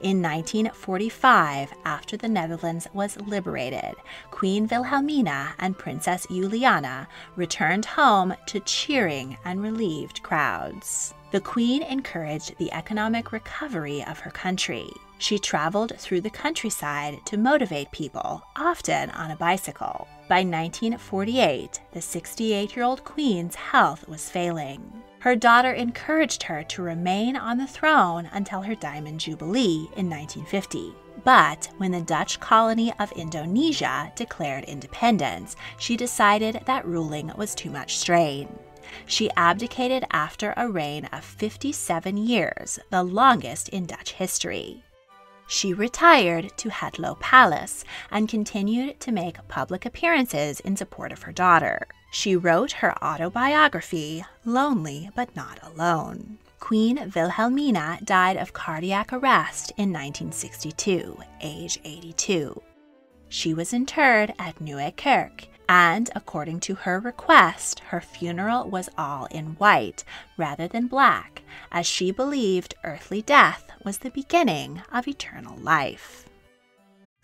In 0.00 0.22
1945, 0.22 1.72
after 1.84 2.16
the 2.16 2.28
Netherlands 2.28 2.86
was 2.92 3.20
liberated, 3.22 3.96
Queen 4.30 4.68
Wilhelmina 4.68 5.54
and 5.58 5.76
Princess 5.76 6.24
Juliana 6.30 7.08
returned 7.34 7.84
home 7.84 8.32
to 8.46 8.60
cheering 8.60 9.36
and 9.44 9.60
relieved 9.60 10.22
crowds. 10.22 11.14
The 11.32 11.40
Queen 11.40 11.82
encouraged 11.82 12.56
the 12.58 12.72
economic 12.72 13.32
recovery 13.32 14.04
of 14.04 14.20
her 14.20 14.30
country. 14.30 14.88
She 15.18 15.36
traveled 15.40 15.92
through 15.98 16.20
the 16.20 16.30
countryside 16.30 17.18
to 17.26 17.36
motivate 17.36 17.90
people, 17.90 18.44
often 18.54 19.10
on 19.10 19.32
a 19.32 19.36
bicycle. 19.36 20.06
By 20.28 20.44
1948, 20.44 21.80
the 21.92 22.00
68 22.00 22.76
year 22.76 22.84
old 22.84 23.02
queen's 23.02 23.56
health 23.56 24.06
was 24.06 24.30
failing. 24.30 25.02
Her 25.20 25.34
daughter 25.34 25.72
encouraged 25.72 26.44
her 26.44 26.62
to 26.64 26.82
remain 26.82 27.36
on 27.36 27.58
the 27.58 27.66
throne 27.66 28.28
until 28.32 28.62
her 28.62 28.76
Diamond 28.76 29.20
Jubilee 29.20 29.90
in 29.96 30.08
1950. 30.08 30.94
But 31.24 31.68
when 31.78 31.90
the 31.90 32.00
Dutch 32.00 32.38
colony 32.38 32.92
of 33.00 33.10
Indonesia 33.12 34.12
declared 34.14 34.64
independence, 34.64 35.56
she 35.76 35.96
decided 35.96 36.62
that 36.66 36.86
ruling 36.86 37.32
was 37.36 37.54
too 37.54 37.70
much 37.70 37.98
strain. 37.98 38.48
She 39.06 39.30
abdicated 39.36 40.04
after 40.12 40.54
a 40.56 40.70
reign 40.70 41.06
of 41.06 41.24
57 41.24 42.16
years, 42.16 42.78
the 42.90 43.02
longest 43.02 43.68
in 43.70 43.86
Dutch 43.86 44.12
history. 44.12 44.84
She 45.50 45.72
retired 45.72 46.52
to 46.58 46.68
Het 46.68 46.98
Loo 46.98 47.14
Palace 47.14 47.82
and 48.10 48.28
continued 48.28 49.00
to 49.00 49.10
make 49.10 49.48
public 49.48 49.86
appearances 49.86 50.60
in 50.60 50.76
support 50.76 51.10
of 51.10 51.22
her 51.22 51.32
daughter. 51.32 51.86
She 52.10 52.36
wrote 52.36 52.72
her 52.72 53.02
autobiography, 53.02 54.24
Lonely 54.44 55.08
but 55.16 55.34
Not 55.34 55.58
Alone. 55.62 56.36
Queen 56.60 57.10
Wilhelmina 57.14 57.98
died 58.04 58.36
of 58.36 58.52
cardiac 58.52 59.10
arrest 59.10 59.70
in 59.78 59.90
1962, 59.90 61.16
age 61.40 61.78
82. 61.82 62.62
She 63.30 63.54
was 63.54 63.72
interred 63.72 64.34
at 64.38 64.60
Nieuwe 64.60 64.92
Kerk 64.98 65.46
and 65.68 66.10
according 66.14 66.60
to 66.60 66.74
her 66.74 66.98
request, 66.98 67.80
her 67.80 68.00
funeral 68.00 68.68
was 68.68 68.88
all 68.96 69.26
in 69.26 69.46
white 69.56 70.04
rather 70.36 70.66
than 70.66 70.86
black, 70.86 71.42
as 71.70 71.86
she 71.86 72.10
believed 72.10 72.74
earthly 72.84 73.22
death 73.22 73.70
was 73.84 73.98
the 73.98 74.10
beginning 74.10 74.82
of 74.92 75.06
eternal 75.06 75.56
life. 75.58 76.27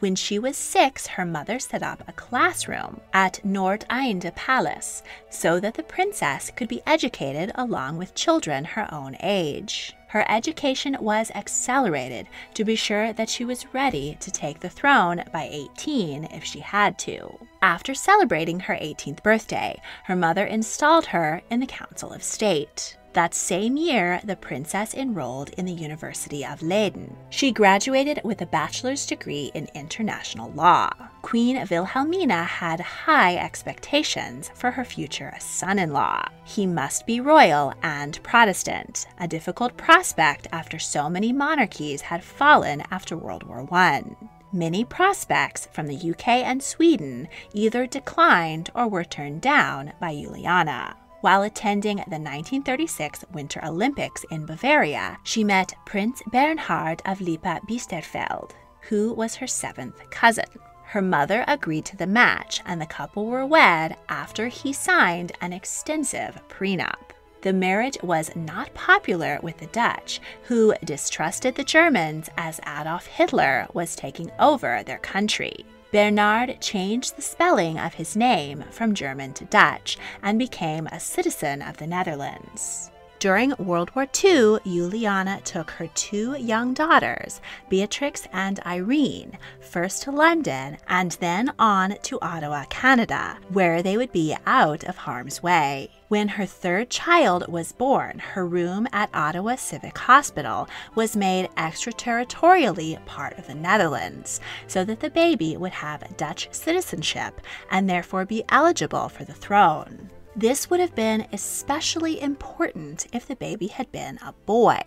when 0.00 0.16
she 0.16 0.38
was 0.38 0.56
six, 0.56 1.06
her 1.06 1.24
mother 1.24 1.58
set 1.58 1.82
up 1.82 2.02
a 2.08 2.12
classroom 2.12 3.00
at 3.12 3.40
Noordeinde 3.44 4.34
Palace 4.34 5.02
so 5.30 5.60
that 5.60 5.74
the 5.74 5.82
princess 5.82 6.50
could 6.56 6.68
be 6.68 6.82
educated 6.86 7.52
along 7.54 7.98
with 7.98 8.14
children 8.14 8.64
her 8.64 8.92
own 8.92 9.16
age. 9.20 9.94
Her 10.08 10.24
education 10.28 10.96
was 10.98 11.30
accelerated 11.36 12.26
to 12.54 12.64
be 12.64 12.74
sure 12.74 13.12
that 13.12 13.28
she 13.28 13.44
was 13.44 13.72
ready 13.72 14.16
to 14.20 14.30
take 14.30 14.58
the 14.58 14.68
throne 14.68 15.22
by 15.32 15.48
18 15.52 16.24
if 16.24 16.42
she 16.42 16.60
had 16.60 16.98
to. 17.00 17.38
After 17.62 17.94
celebrating 17.94 18.58
her 18.60 18.74
18th 18.74 19.22
birthday, 19.22 19.80
her 20.04 20.16
mother 20.16 20.44
installed 20.44 21.06
her 21.06 21.42
in 21.48 21.60
the 21.60 21.66
Council 21.66 22.12
of 22.12 22.24
State. 22.24 22.96
That 23.12 23.34
same 23.34 23.76
year, 23.76 24.20
the 24.22 24.36
princess 24.36 24.94
enrolled 24.94 25.50
in 25.50 25.64
the 25.64 25.72
University 25.72 26.46
of 26.46 26.62
Leiden. 26.62 27.16
She 27.28 27.50
graduated 27.50 28.20
with 28.22 28.40
a 28.40 28.46
bachelor's 28.46 29.04
degree 29.04 29.50
in 29.52 29.66
international 29.74 30.52
law. 30.52 30.90
Queen 31.22 31.56
Wilhelmina 31.68 32.44
had 32.44 32.78
high 32.78 33.36
expectations 33.36 34.52
for 34.54 34.70
her 34.70 34.84
future 34.84 35.34
son 35.40 35.80
in 35.80 35.92
law. 35.92 36.24
He 36.44 36.66
must 36.66 37.04
be 37.04 37.20
royal 37.20 37.74
and 37.82 38.22
Protestant, 38.22 39.08
a 39.18 39.26
difficult 39.26 39.76
prospect 39.76 40.46
after 40.52 40.78
so 40.78 41.10
many 41.10 41.32
monarchies 41.32 42.02
had 42.02 42.22
fallen 42.22 42.84
after 42.92 43.16
World 43.16 43.42
War 43.42 43.66
I. 43.72 44.04
Many 44.52 44.84
prospects 44.84 45.68
from 45.72 45.86
the 45.86 46.10
UK 46.10 46.28
and 46.28 46.62
Sweden 46.62 47.28
either 47.52 47.86
declined 47.86 48.70
or 48.74 48.88
were 48.88 49.04
turned 49.04 49.40
down 49.40 49.92
by 50.00 50.12
Juliana. 50.14 50.96
While 51.20 51.42
attending 51.42 51.96
the 51.96 52.18
1936 52.18 53.26
Winter 53.32 53.60
Olympics 53.62 54.24
in 54.30 54.46
Bavaria, 54.46 55.18
she 55.22 55.44
met 55.44 55.74
Prince 55.84 56.22
Bernhard 56.26 57.02
of 57.04 57.20
Lippe 57.20 57.60
Biesterfeld, 57.68 58.52
who 58.88 59.12
was 59.12 59.34
her 59.34 59.46
seventh 59.46 60.08
cousin. 60.08 60.46
Her 60.84 61.02
mother 61.02 61.44
agreed 61.46 61.84
to 61.86 61.96
the 61.96 62.06
match, 62.06 62.62
and 62.64 62.80
the 62.80 62.86
couple 62.86 63.26
were 63.26 63.44
wed 63.44 63.96
after 64.08 64.48
he 64.48 64.72
signed 64.72 65.32
an 65.42 65.52
extensive 65.52 66.40
prenup. 66.48 67.12
The 67.42 67.52
marriage 67.52 67.98
was 68.02 68.34
not 68.34 68.72
popular 68.72 69.38
with 69.42 69.58
the 69.58 69.66
Dutch, 69.66 70.20
who 70.44 70.74
distrusted 70.84 71.54
the 71.54 71.64
Germans 71.64 72.30
as 72.38 72.60
Adolf 72.66 73.06
Hitler 73.06 73.66
was 73.74 73.94
taking 73.94 74.30
over 74.38 74.82
their 74.84 74.98
country. 74.98 75.66
Bernard 75.92 76.60
changed 76.60 77.16
the 77.16 77.22
spelling 77.22 77.78
of 77.78 77.94
his 77.94 78.16
name 78.16 78.64
from 78.70 78.94
German 78.94 79.32
to 79.34 79.44
Dutch 79.46 79.98
and 80.22 80.38
became 80.38 80.86
a 80.86 81.00
citizen 81.00 81.62
of 81.62 81.78
the 81.78 81.86
Netherlands. 81.86 82.92
During 83.20 83.52
World 83.58 83.94
War 83.94 84.04
II, 84.24 84.60
Juliana 84.64 85.42
took 85.44 85.72
her 85.72 85.88
two 85.88 86.38
young 86.38 86.72
daughters, 86.72 87.42
Beatrix 87.68 88.26
and 88.32 88.58
Irene, 88.64 89.36
first 89.60 90.04
to 90.04 90.10
London 90.10 90.78
and 90.88 91.12
then 91.20 91.52
on 91.58 91.96
to 92.04 92.18
Ottawa, 92.22 92.64
Canada, 92.70 93.36
where 93.50 93.82
they 93.82 93.98
would 93.98 94.10
be 94.10 94.34
out 94.46 94.84
of 94.84 94.96
harm's 94.96 95.42
way. 95.42 95.90
When 96.08 96.28
her 96.28 96.46
third 96.46 96.88
child 96.88 97.46
was 97.46 97.72
born, 97.72 98.20
her 98.20 98.46
room 98.46 98.88
at 98.90 99.10
Ottawa 99.12 99.56
Civic 99.56 99.98
Hospital 99.98 100.66
was 100.94 101.14
made 101.14 101.50
extraterritorially 101.58 103.04
part 103.04 103.36
of 103.36 103.46
the 103.46 103.54
Netherlands 103.54 104.40
so 104.66 104.82
that 104.84 105.00
the 105.00 105.10
baby 105.10 105.58
would 105.58 105.72
have 105.72 106.16
Dutch 106.16 106.48
citizenship 106.52 107.42
and 107.70 107.86
therefore 107.86 108.24
be 108.24 108.44
eligible 108.48 109.10
for 109.10 109.24
the 109.26 109.34
throne. 109.34 110.08
This 110.36 110.70
would 110.70 110.80
have 110.80 110.94
been 110.94 111.26
especially 111.32 112.20
important 112.20 113.06
if 113.12 113.26
the 113.26 113.36
baby 113.36 113.66
had 113.66 113.90
been 113.90 114.18
a 114.22 114.32
boy, 114.46 114.80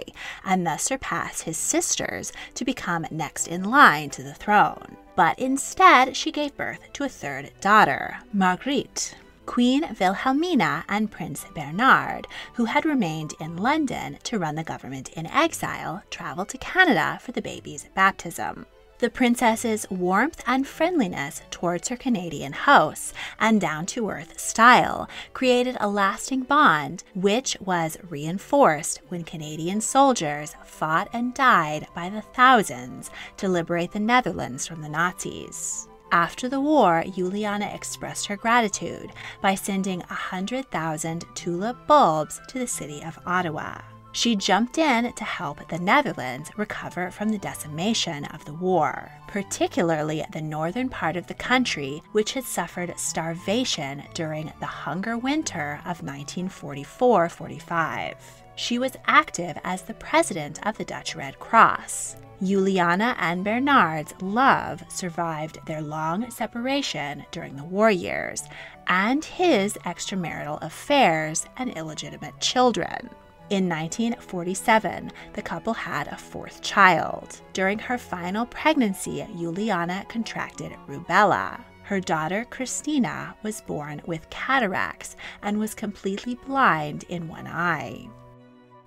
and 0.45 0.65
thus 0.65 0.84
surpassed 0.84 1.43
his 1.43 1.58
sisters 1.58 2.32
to 2.56 2.63
become 2.63 3.06
next 3.12 3.47
in 3.47 3.63
line 3.63 4.10
to 4.12 4.23
the 4.23 4.34
throne. 4.34 4.97
But 5.15 5.38
instead, 5.38 6.15
she 6.15 6.32
gave 6.32 6.56
birth 6.56 6.91
to 6.93 7.03
a 7.03 7.10
third 7.10 7.51
daughter, 7.60 8.19
Marguerite, 8.32 9.15
Queen 9.45 9.95
Wilhelmina 9.99 10.86
and 10.88 11.12
Prince 11.12 11.45
Bernard, 11.53 12.27
who 12.53 12.65
had 12.65 12.86
remained 12.86 13.34
in 13.39 13.58
London 13.58 14.17
to 14.23 14.39
run 14.39 14.56
the 14.56 14.63
government 14.63 15.10
in 15.10 15.27
exile, 15.27 16.03
traveled 16.10 16.49
to 16.49 16.58
Canada 16.58 17.19
for 17.21 17.34
the 17.34 17.41
baby's 17.41 17.89
baptism. 17.93 18.65
The 19.03 19.09
princess's 19.09 19.85
warmth 19.89 20.41
and 20.47 20.65
friendliness 20.65 21.41
towards 21.51 21.89
her 21.89 21.97
Canadian 21.97 22.53
hosts 22.53 23.11
and 23.37 23.59
down 23.59 23.85
to 23.87 24.09
earth 24.09 24.39
style 24.39 25.09
created 25.33 25.75
a 25.81 25.89
lasting 25.89 26.43
bond, 26.43 27.03
which 27.13 27.57
was 27.59 27.97
reinforced 28.07 29.01
when 29.09 29.25
Canadian 29.25 29.81
soldiers 29.81 30.55
fought 30.63 31.09
and 31.11 31.33
died 31.33 31.85
by 31.93 32.07
the 32.07 32.21
thousands 32.21 33.11
to 33.35 33.49
liberate 33.49 33.91
the 33.91 33.99
Netherlands 33.99 34.65
from 34.65 34.81
the 34.81 34.87
Nazis. 34.87 35.85
After 36.13 36.47
the 36.47 36.61
war, 36.61 37.03
Juliana 37.13 37.69
expressed 37.73 38.27
her 38.27 38.37
gratitude 38.37 39.11
by 39.41 39.55
sending 39.55 39.99
100,000 39.99 41.25
tulip 41.35 41.87
bulbs 41.87 42.39
to 42.47 42.57
the 42.57 42.67
city 42.67 43.03
of 43.03 43.19
Ottawa. 43.25 43.81
She 44.15 44.36
jumped 44.36 44.78
in 44.78 45.12
to 45.12 45.23
help 45.23 45.67
the 45.67 45.80
Netherlands 45.80 46.52
recover 46.56 47.10
from 47.10 47.30
the 47.30 47.39
decimation 47.39 48.26
of 48.26 48.45
the 48.45 48.54
war, 48.54 49.12
particularly 49.28 50.23
the 50.32 50.41
northern 50.41 50.88
part 50.88 51.15
of 51.15 51.26
the 51.26 51.34
country, 51.34 52.04
which 52.12 52.34
had 52.34 52.43
suffered 52.43 52.93
starvation 52.95 54.04
during 54.13 54.54
the 54.60 54.67
hunger 54.67 55.17
winter 55.17 55.80
of 55.80 56.04
1944 56.04 57.28
45. 57.28 58.43
She 58.56 58.78
was 58.78 58.95
active 59.08 59.58
as 59.63 59.82
the 59.82 59.95
president 59.95 60.63
of 60.63 60.78
the 60.78 60.86
Dutch 60.86 61.15
Red 61.15 61.39
Cross. 61.39 62.15
Juliana 62.39 63.15
and 63.17 63.43
Bernard's 63.43 64.13
love 64.21 64.84
survived 64.89 65.58
their 65.65 65.82
long 65.82 66.30
separation 66.30 67.26
during 67.32 67.56
the 67.56 67.63
war 67.63 67.89
years 67.89 68.43
and 68.86 69.26
his 69.26 69.73
extramarital 69.86 70.62
affairs 70.62 71.47
and 71.58 71.71
illegitimate 71.71 72.39
children. 72.39 73.10
In 73.53 73.69
1947, 73.69 75.11
the 75.33 75.41
couple 75.43 75.73
had 75.75 76.07
a 76.07 76.17
fourth 76.17 76.63
child. 76.63 77.39
During 77.53 77.77
her 77.77 77.99
final 77.99 78.47
pregnancy, 78.47 79.23
Juliana 79.37 80.07
contracted 80.09 80.71
rubella. 80.87 81.61
Her 81.83 81.99
daughter 81.99 82.47
Christina 82.49 83.35
was 83.43 83.61
born 83.61 84.01
with 84.07 84.27
cataracts 84.31 85.17
and 85.43 85.59
was 85.59 85.75
completely 85.75 86.33
blind 86.33 87.05
in 87.09 87.27
one 87.27 87.45
eye. 87.45 88.09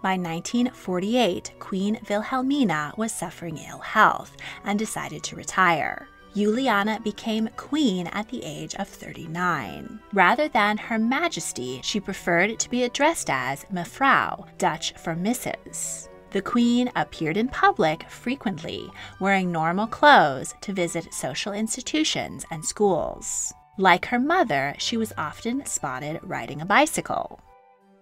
By 0.03 0.17
1948, 0.17 1.53
Queen 1.61 2.01
Wilhelmina 2.11 2.93
was 2.97 3.13
suffering 3.13 3.59
ill 3.59 3.79
health 3.79 4.37
and 4.65 4.81
decided 4.81 5.23
to 5.23 5.37
retire. 5.37 6.09
Juliana 6.37 7.01
became 7.01 7.49
queen 7.57 8.09
at 8.09 8.29
the 8.29 8.45
age 8.45 8.75
of 8.75 8.87
39. 8.87 9.99
Rather 10.13 10.49
than 10.49 10.77
Her 10.77 10.99
Majesty, 10.99 11.81
she 11.83 11.99
preferred 11.99 12.59
to 12.59 12.69
be 12.69 12.83
addressed 12.83 13.31
as 13.31 13.65
Mevrouw, 13.73 14.47
Dutch 14.59 14.93
for 14.99 15.15
Mrs. 15.15 16.09
The 16.33 16.43
Queen 16.43 16.91
appeared 16.95 17.39
in 17.39 17.49
public 17.49 18.03
frequently, 18.11 18.91
wearing 19.19 19.51
normal 19.51 19.87
clothes 19.87 20.55
to 20.61 20.75
visit 20.75 21.15
social 21.15 21.55
institutions 21.55 22.45
and 22.51 22.63
schools. 22.63 23.55
Like 23.79 24.05
her 24.07 24.21
mother, 24.21 24.75
she 24.77 24.99
was 24.99 25.15
often 25.17 25.65
spotted 25.65 26.21
riding 26.23 26.61
a 26.61 26.67
bicycle. 26.67 27.41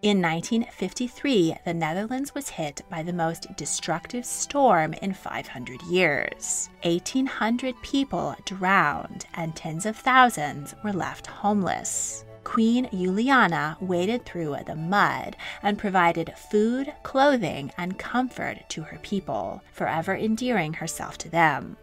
In 0.04 0.20
1953, 0.20 1.56
the 1.64 1.72
Netherlands 1.72 2.34
was 2.34 2.50
hit 2.50 2.82
by 2.90 3.02
the 3.02 3.14
most 3.14 3.46
destructive 3.56 4.26
storm 4.26 4.92
in 5.00 5.14
500 5.14 5.80
years. 5.84 6.68
1,800 6.82 7.74
people 7.80 8.36
drowned 8.44 9.24
and 9.32 9.56
tens 9.56 9.86
of 9.86 9.96
thousands 9.96 10.74
were 10.84 10.92
left 10.92 11.26
homeless. 11.26 12.26
Queen 12.44 12.86
Juliana 12.90 13.78
waded 13.80 14.26
through 14.26 14.58
the 14.66 14.76
mud 14.76 15.38
and 15.62 15.78
provided 15.78 16.34
food, 16.36 16.92
clothing, 17.02 17.72
and 17.78 17.98
comfort 17.98 18.58
to 18.68 18.82
her 18.82 18.98
people, 18.98 19.62
forever 19.72 20.14
endearing 20.14 20.74
herself 20.74 21.16
to 21.16 21.30
them. 21.30 21.78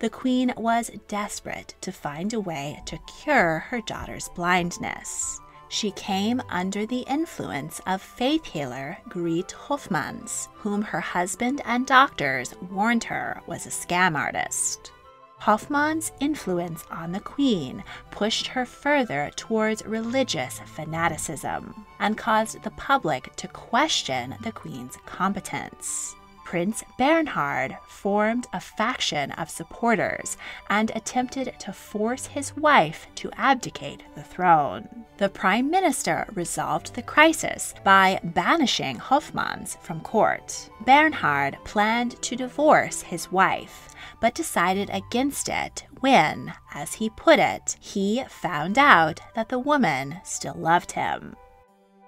The 0.00 0.10
queen 0.10 0.52
was 0.58 0.90
desperate 1.08 1.76
to 1.80 1.92
find 1.92 2.34
a 2.34 2.40
way 2.40 2.82
to 2.84 2.98
cure 3.22 3.60
her 3.70 3.80
daughter's 3.80 4.28
blindness 4.34 5.40
she 5.72 5.90
came 5.92 6.42
under 6.50 6.84
the 6.84 7.00
influence 7.08 7.80
of 7.86 8.02
faith 8.02 8.44
healer 8.44 8.98
Greet 9.08 9.48
Hofmans, 9.48 10.48
whom 10.52 10.82
her 10.82 11.00
husband 11.00 11.62
and 11.64 11.86
doctors 11.86 12.54
warned 12.70 13.04
her 13.04 13.40
was 13.46 13.64
a 13.64 13.70
scam 13.70 14.14
artist. 14.14 14.92
Hofmans' 15.40 16.12
influence 16.20 16.84
on 16.90 17.10
the 17.12 17.20
Queen 17.20 17.82
pushed 18.10 18.48
her 18.48 18.66
further 18.66 19.30
towards 19.34 19.84
religious 19.86 20.60
fanaticism 20.66 21.86
and 21.98 22.18
caused 22.18 22.62
the 22.62 22.70
public 22.72 23.34
to 23.36 23.48
question 23.48 24.36
the 24.42 24.52
Queen's 24.52 24.98
competence. 25.06 26.14
Prince 26.52 26.84
Bernhard 26.98 27.78
formed 27.88 28.46
a 28.52 28.60
faction 28.60 29.32
of 29.32 29.48
supporters 29.48 30.36
and 30.68 30.90
attempted 30.90 31.54
to 31.60 31.72
force 31.72 32.26
his 32.26 32.54
wife 32.58 33.06
to 33.14 33.30
abdicate 33.38 34.02
the 34.14 34.22
throne. 34.22 34.86
The 35.16 35.30
prime 35.30 35.70
minister 35.70 36.26
resolved 36.34 36.94
the 36.94 37.00
crisis 37.00 37.72
by 37.84 38.20
banishing 38.22 38.98
Hofmans 38.98 39.78
from 39.80 40.02
court. 40.02 40.68
Bernhard 40.84 41.56
planned 41.64 42.20
to 42.20 42.36
divorce 42.36 43.00
his 43.00 43.32
wife, 43.32 43.88
but 44.20 44.34
decided 44.34 44.90
against 44.92 45.48
it 45.48 45.86
when, 46.00 46.52
as 46.74 46.92
he 46.92 47.08
put 47.08 47.38
it, 47.38 47.78
he 47.80 48.24
found 48.28 48.76
out 48.76 49.20
that 49.34 49.48
the 49.48 49.58
woman 49.58 50.18
still 50.22 50.56
loved 50.58 50.92
him. 50.92 51.34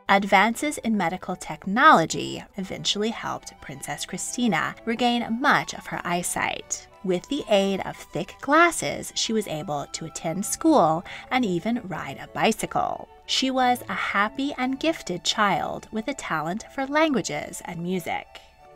Advances 0.08 0.76
in 0.78 0.98
medical 0.98 1.34
technology 1.34 2.44
eventually 2.58 3.08
helped 3.08 3.58
Princess 3.62 4.04
Christina 4.04 4.74
regain 4.84 5.38
much 5.40 5.72
of 5.72 5.86
her 5.86 6.00
eyesight. 6.04 6.86
With 7.04 7.26
the 7.28 7.42
aid 7.48 7.80
of 7.86 7.96
thick 7.96 8.34
glasses, 8.42 9.12
she 9.14 9.32
was 9.32 9.48
able 9.48 9.86
to 9.92 10.04
attend 10.04 10.44
school 10.44 11.04
and 11.30 11.42
even 11.42 11.80
ride 11.88 12.18
a 12.18 12.28
bicycle. 12.28 13.08
She 13.24 13.50
was 13.50 13.82
a 13.88 13.94
happy 13.94 14.52
and 14.58 14.78
gifted 14.78 15.24
child 15.24 15.88
with 15.90 16.06
a 16.06 16.14
talent 16.14 16.66
for 16.74 16.86
languages 16.86 17.62
and 17.64 17.82
music 17.82 18.26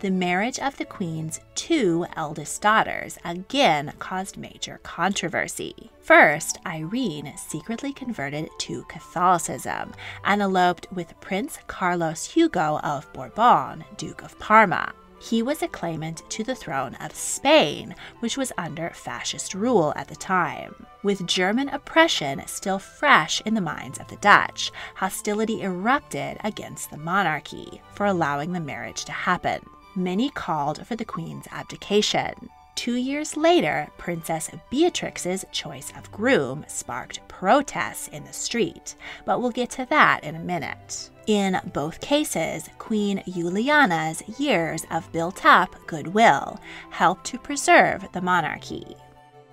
the 0.01 0.11
marriage 0.11 0.59
of 0.61 0.77
the 0.77 0.85
Queen's 0.85 1.41
two 1.57 2.07
eldest 2.15 2.63
daughters 2.63 3.19
again 3.25 3.93
caused 3.99 4.37
major 4.37 4.79
controversy. 4.85 5.91
First, 6.01 6.59
Irene 6.65 7.35
secretly 7.37 7.93
converted 7.93 8.49
to 8.59 8.85
Catholicism 8.85 9.93
and 10.25 10.41
eloped 10.41 10.87
with 10.93 11.21
Prince 11.21 11.59
Carlos 11.67 12.25
Hugo 12.25 12.79
of 12.85 13.13
Bourbon, 13.13 13.85
Duke 13.97 14.23
of 14.23 14.39
Parma. 14.39 14.93
He 15.21 15.43
was 15.43 15.63
a 15.63 15.69
claimant 15.69 16.23
to 16.31 16.45
the 16.45 16.55
throne 16.55 16.95
of 16.97 17.13
Spain, 17.13 17.97
which 18.21 18.37
was 18.37 18.53
under 18.57 18.91
fascist 18.91 19.53
rule 19.53 19.93
at 19.97 20.07
the 20.07 20.15
time. 20.15 20.87
With 21.03 21.27
German 21.27 21.69
oppression 21.71 22.41
still 22.47 22.79
fresh 22.79 23.41
in 23.41 23.55
the 23.55 23.61
minds 23.61 23.99
of 23.99 24.07
the 24.07 24.17
Dutch, 24.17 24.71
hostility 24.95 25.63
erupted 25.63 26.39
against 26.45 26.91
the 26.91 26.99
monarchy 26.99 27.83
for 27.95 28.07
allowing 28.07 28.53
the 28.53 28.61
marriage 28.61 29.05
to 29.07 29.13
happen 29.13 29.61
many 29.99 30.31
called 30.31 30.87
for 30.87 30.97
the 30.97 31.05
Queen's 31.05 31.47
abdication. 31.51 32.49
Two 32.79 32.95
years 32.95 33.37
later, 33.37 33.89
Princess 33.99 34.49
Beatrix's 34.71 35.45
choice 35.51 35.93
of 35.99 36.13
groom 36.13 36.65
sparked 36.69 37.27
protests 37.27 38.07
in 38.07 38.25
the 38.25 38.33
street, 38.33 38.95
but 39.27 39.41
we'll 39.41 39.51
get 39.51 39.69
to 39.71 39.87
that 39.87 40.23
in 40.23 40.37
a 40.37 40.39
minute. 40.39 41.11
In 41.27 41.61
both 41.75 42.01
cases, 42.01 42.71
Queen 42.79 43.23
Juliana's 43.27 44.23
years 44.39 44.87
of 44.93 45.11
built 45.11 45.45
up 45.45 45.75
goodwill 45.89 46.61
helped 46.91 47.25
to 47.27 47.39
preserve 47.39 48.07
the 48.13 48.23
monarchy. 48.23 48.97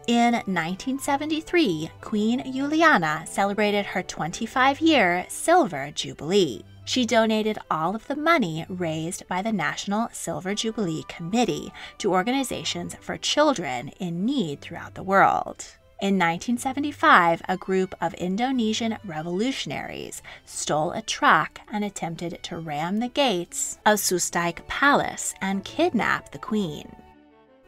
In 0.07 0.33
1973, 0.33 1.89
Queen 2.01 2.53
Juliana 2.53 3.23
celebrated 3.25 3.87
her 3.87 4.03
25 4.03 4.79
year 4.81 5.25
Silver 5.29 5.89
Jubilee. 5.95 6.63
She 6.85 7.05
donated 7.05 7.57
all 7.69 7.95
of 7.95 8.07
the 8.07 8.15
money 8.15 8.63
raised 8.69 9.27
by 9.27 9.41
the 9.41 9.51
National 9.51 10.07
Silver 10.11 10.53
Jubilee 10.53 11.03
Committee 11.07 11.73
to 11.97 12.13
organizations 12.13 12.95
for 13.01 13.17
children 13.17 13.89
in 13.99 14.23
need 14.23 14.61
throughout 14.61 14.93
the 14.93 15.03
world. 15.03 15.65
In 15.99 16.19
1975, 16.19 17.41
a 17.49 17.57
group 17.57 17.95
of 17.99 18.13
Indonesian 18.15 18.97
revolutionaries 19.03 20.21
stole 20.45 20.91
a 20.91 21.01
truck 21.01 21.59
and 21.71 21.83
attempted 21.83 22.37
to 22.43 22.59
ram 22.59 22.99
the 22.99 23.07
gates 23.07 23.79
of 23.85 23.97
Soestdijk 23.97 24.67
Palace 24.67 25.33
and 25.41 25.65
kidnap 25.65 26.31
the 26.31 26.37
queen. 26.37 26.95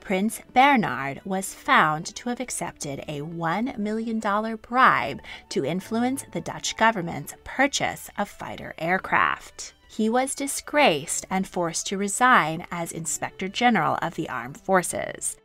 Prince 0.08 0.39
Bernhard 0.54 1.20
was 1.26 1.54
found 1.54 2.06
to 2.15 2.30
have 2.30 2.39
accepted 2.39 3.00
a 3.10 3.20
$1 3.20 3.78
million 3.78 4.22
bribe 4.56 5.20
to 5.50 5.65
influence 5.65 6.24
the 6.32 6.39
Dutch 6.39 6.78
government's 6.78 7.36
purchase 7.43 8.10
of 8.17 8.30
fighter 8.30 8.74
aircraft. 8.78 9.74
He 9.89 10.08
was 10.08 10.34
disgraced 10.34 11.26
and 11.30 11.46
forced 11.46 11.88
to 11.88 11.98
resign 11.98 12.65
as 12.72 12.93
Inspector 12.93 13.50
General 13.50 14.00
of 14.02 14.15
the 14.15 14.30
Armed 14.30 14.56
Forces. 14.56 15.36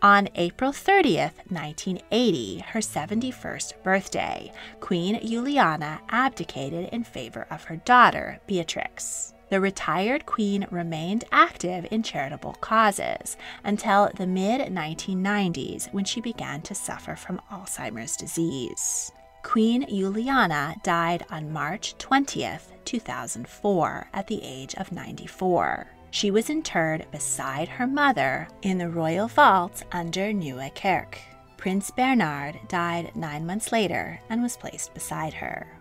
On 0.00 0.28
April 0.36 0.70
30th, 0.70 1.38
1980, 1.50 2.58
her 2.68 2.78
71st 2.78 3.82
birthday, 3.82 4.52
Queen 4.78 5.18
Juliana 5.26 6.00
abdicated 6.10 6.90
in 6.92 7.02
favor 7.02 7.48
of 7.50 7.64
her 7.64 7.76
daughter, 7.78 8.38
Beatrix 8.46 9.34
the 9.48 9.60
retired 9.60 10.26
queen 10.26 10.66
remained 10.70 11.24
active 11.30 11.86
in 11.90 12.02
charitable 12.02 12.54
causes 12.60 13.36
until 13.64 14.10
the 14.16 14.26
mid 14.26 14.60
1990s 14.72 15.92
when 15.92 16.04
she 16.04 16.20
began 16.20 16.62
to 16.62 16.74
suffer 16.74 17.14
from 17.14 17.40
Alzheimer's 17.50 18.16
disease. 18.16 19.12
Queen 19.42 19.86
Juliana 19.88 20.74
died 20.82 21.24
on 21.30 21.52
March 21.52 21.96
20th, 21.98 22.72
2004, 22.84 24.08
at 24.12 24.26
the 24.26 24.40
age 24.42 24.74
of 24.74 24.90
94. 24.90 25.86
She 26.10 26.30
was 26.30 26.50
interred 26.50 27.06
beside 27.12 27.68
her 27.68 27.86
mother 27.86 28.48
in 28.62 28.78
the 28.78 28.88
royal 28.88 29.28
vault 29.28 29.84
under 29.92 30.32
Nieuwe 30.32 30.70
Kerk. 30.74 31.18
Prince 31.56 31.90
Bernhard 31.90 32.58
died 32.68 33.14
nine 33.14 33.46
months 33.46 33.70
later 33.70 34.20
and 34.28 34.42
was 34.42 34.56
placed 34.56 34.94
beside 34.94 35.34
her. 35.34 35.75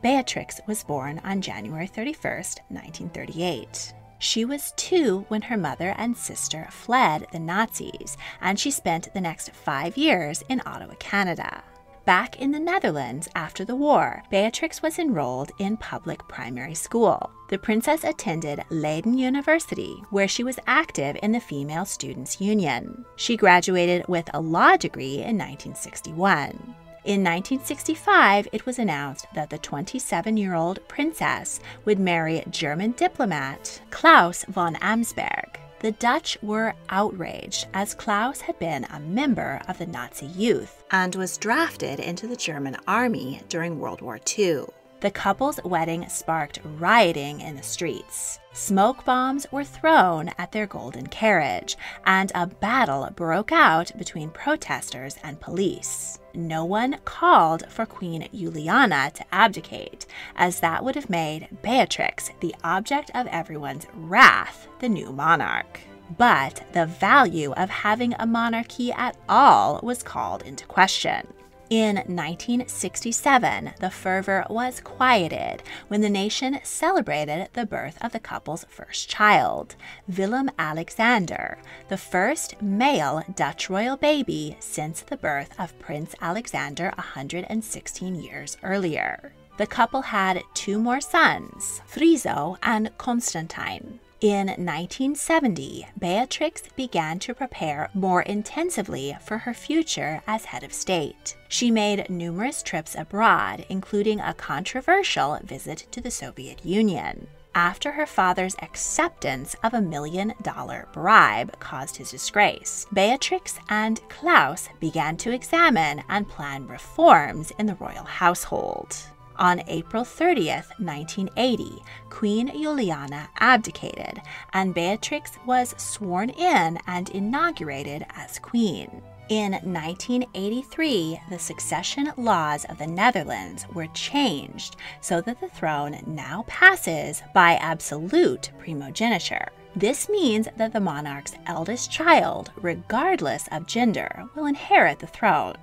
Beatrix 0.00 0.60
was 0.66 0.84
born 0.84 1.20
on 1.24 1.40
January 1.40 1.88
31, 1.88 2.32
1938. 2.68 3.94
She 4.20 4.44
was 4.44 4.72
two 4.76 5.24
when 5.28 5.42
her 5.42 5.56
mother 5.56 5.94
and 5.96 6.16
sister 6.16 6.68
fled 6.70 7.26
the 7.32 7.38
Nazis, 7.40 8.16
and 8.40 8.58
she 8.58 8.70
spent 8.70 9.12
the 9.12 9.20
next 9.20 9.50
five 9.50 9.96
years 9.96 10.42
in 10.48 10.62
Ottawa, 10.66 10.94
Canada. 11.00 11.62
Back 12.04 12.40
in 12.40 12.52
the 12.52 12.60
Netherlands 12.60 13.28
after 13.34 13.64
the 13.64 13.76
war, 13.76 14.22
Beatrix 14.30 14.80
was 14.82 14.98
enrolled 14.98 15.50
in 15.58 15.76
public 15.76 16.26
primary 16.26 16.74
school. 16.74 17.30
The 17.50 17.58
princess 17.58 18.02
attended 18.02 18.64
Leiden 18.70 19.18
University, 19.18 20.02
where 20.10 20.28
she 20.28 20.42
was 20.42 20.58
active 20.66 21.18
in 21.22 21.32
the 21.32 21.40
Female 21.40 21.84
Students' 21.84 22.40
Union. 22.40 23.04
She 23.16 23.36
graduated 23.36 24.06
with 24.08 24.30
a 24.32 24.40
law 24.40 24.76
degree 24.76 25.16
in 25.16 25.36
1961. 25.36 26.74
In 27.08 27.24
1965, 27.24 28.48
it 28.52 28.66
was 28.66 28.78
announced 28.78 29.28
that 29.32 29.48
the 29.48 29.56
27 29.56 30.36
year 30.36 30.52
old 30.52 30.86
princess 30.88 31.58
would 31.86 31.98
marry 31.98 32.44
German 32.50 32.92
diplomat 32.92 33.80
Claus 33.88 34.44
von 34.50 34.74
Amsberg. 34.74 35.56
The 35.80 35.92
Dutch 35.92 36.36
were 36.42 36.74
outraged 36.90 37.66
as 37.72 37.94
Claus 37.94 38.42
had 38.42 38.58
been 38.58 38.84
a 38.84 39.00
member 39.00 39.62
of 39.68 39.78
the 39.78 39.86
Nazi 39.86 40.26
youth 40.26 40.84
and 40.90 41.14
was 41.14 41.38
drafted 41.38 41.98
into 41.98 42.26
the 42.26 42.36
German 42.36 42.76
army 42.86 43.40
during 43.48 43.78
World 43.78 44.02
War 44.02 44.20
II. 44.38 44.64
The 45.00 45.10
couple's 45.10 45.60
wedding 45.64 46.06
sparked 46.10 46.58
rioting 46.62 47.40
in 47.40 47.56
the 47.56 47.62
streets. 47.62 48.38
Smoke 48.58 49.04
bombs 49.04 49.46
were 49.52 49.62
thrown 49.62 50.30
at 50.36 50.50
their 50.50 50.66
golden 50.66 51.06
carriage, 51.06 51.76
and 52.04 52.32
a 52.34 52.48
battle 52.48 53.08
broke 53.14 53.52
out 53.52 53.96
between 53.96 54.30
protesters 54.30 55.14
and 55.22 55.40
police. 55.40 56.18
No 56.34 56.64
one 56.64 56.98
called 57.04 57.70
for 57.70 57.86
Queen 57.86 58.28
Juliana 58.34 59.12
to 59.14 59.24
abdicate, 59.32 60.06
as 60.34 60.58
that 60.58 60.82
would 60.82 60.96
have 60.96 61.08
made 61.08 61.48
Beatrix 61.62 62.32
the 62.40 62.54
object 62.64 63.12
of 63.14 63.28
everyone's 63.28 63.86
wrath, 63.94 64.66
the 64.80 64.88
new 64.88 65.12
monarch. 65.12 65.80
But 66.18 66.64
the 66.72 66.86
value 66.86 67.52
of 67.52 67.70
having 67.70 68.12
a 68.18 68.26
monarchy 68.26 68.90
at 68.90 69.16
all 69.28 69.78
was 69.84 70.02
called 70.02 70.42
into 70.42 70.66
question. 70.66 71.28
In 71.70 71.96
1967, 71.96 73.74
the 73.78 73.90
fervor 73.90 74.46
was 74.48 74.80
quieted 74.80 75.62
when 75.88 76.00
the 76.00 76.08
nation 76.08 76.60
celebrated 76.62 77.50
the 77.52 77.66
birth 77.66 77.98
of 78.00 78.12
the 78.12 78.20
couple's 78.20 78.64
first 78.70 79.10
child, 79.10 79.76
Willem 80.08 80.50
Alexander, 80.58 81.58
the 81.88 81.98
first 81.98 82.62
male 82.62 83.22
Dutch 83.36 83.68
royal 83.68 83.98
baby 83.98 84.56
since 84.60 85.02
the 85.02 85.18
birth 85.18 85.50
of 85.60 85.78
Prince 85.78 86.14
Alexander 86.22 86.90
116 86.96 88.14
years 88.14 88.56
earlier. 88.62 89.34
The 89.58 89.66
couple 89.66 90.00
had 90.00 90.42
two 90.54 90.78
more 90.78 91.02
sons, 91.02 91.82
Friso 91.86 92.56
and 92.62 92.96
Constantine. 92.96 94.00
In 94.20 94.48
1970, 94.48 95.86
Beatrix 95.96 96.62
began 96.74 97.20
to 97.20 97.34
prepare 97.34 97.88
more 97.94 98.22
intensively 98.22 99.16
for 99.20 99.38
her 99.38 99.54
future 99.54 100.22
as 100.26 100.46
head 100.46 100.64
of 100.64 100.72
state. 100.72 101.36
She 101.46 101.70
made 101.70 102.10
numerous 102.10 102.64
trips 102.64 102.96
abroad, 102.96 103.64
including 103.68 104.18
a 104.18 104.34
controversial 104.34 105.38
visit 105.44 105.86
to 105.92 106.00
the 106.00 106.10
Soviet 106.10 106.64
Union. 106.66 107.28
After 107.54 107.92
her 107.92 108.06
father's 108.06 108.56
acceptance 108.60 109.54
of 109.62 109.72
a 109.72 109.80
million 109.80 110.34
dollar 110.42 110.88
bribe 110.92 111.56
caused 111.60 111.96
his 111.96 112.10
disgrace, 112.10 112.86
Beatrix 112.92 113.60
and 113.68 114.00
Claus 114.08 114.68
began 114.80 115.16
to 115.18 115.30
examine 115.30 116.02
and 116.08 116.28
plan 116.28 116.66
reforms 116.66 117.52
in 117.56 117.66
the 117.66 117.76
royal 117.76 118.04
household. 118.04 118.96
On 119.38 119.62
April 119.68 120.02
30th, 120.02 120.68
1980, 120.80 121.80
Queen 122.10 122.48
Juliana 122.48 123.28
abdicated, 123.38 124.20
and 124.52 124.74
Beatrix 124.74 125.32
was 125.46 125.76
sworn 125.78 126.30
in 126.30 126.78
and 126.88 127.08
inaugurated 127.10 128.04
as 128.16 128.40
queen. 128.40 129.00
In 129.28 129.52
1983, 129.52 131.20
the 131.30 131.38
succession 131.38 132.10
laws 132.16 132.64
of 132.64 132.78
the 132.78 132.86
Netherlands 132.86 133.64
were 133.74 133.86
changed 133.88 134.74
so 135.00 135.20
that 135.20 135.38
the 135.40 135.50
throne 135.50 136.02
now 136.06 136.44
passes 136.48 137.22
by 137.32 137.54
absolute 137.56 138.50
primogeniture. 138.58 139.48
This 139.76 140.08
means 140.08 140.48
that 140.56 140.72
the 140.72 140.80
monarch's 140.80 141.36
eldest 141.46 141.92
child, 141.92 142.50
regardless 142.56 143.46
of 143.52 143.66
gender, 143.66 144.24
will 144.34 144.46
inherit 144.46 144.98
the 144.98 145.06
throne. 145.06 145.54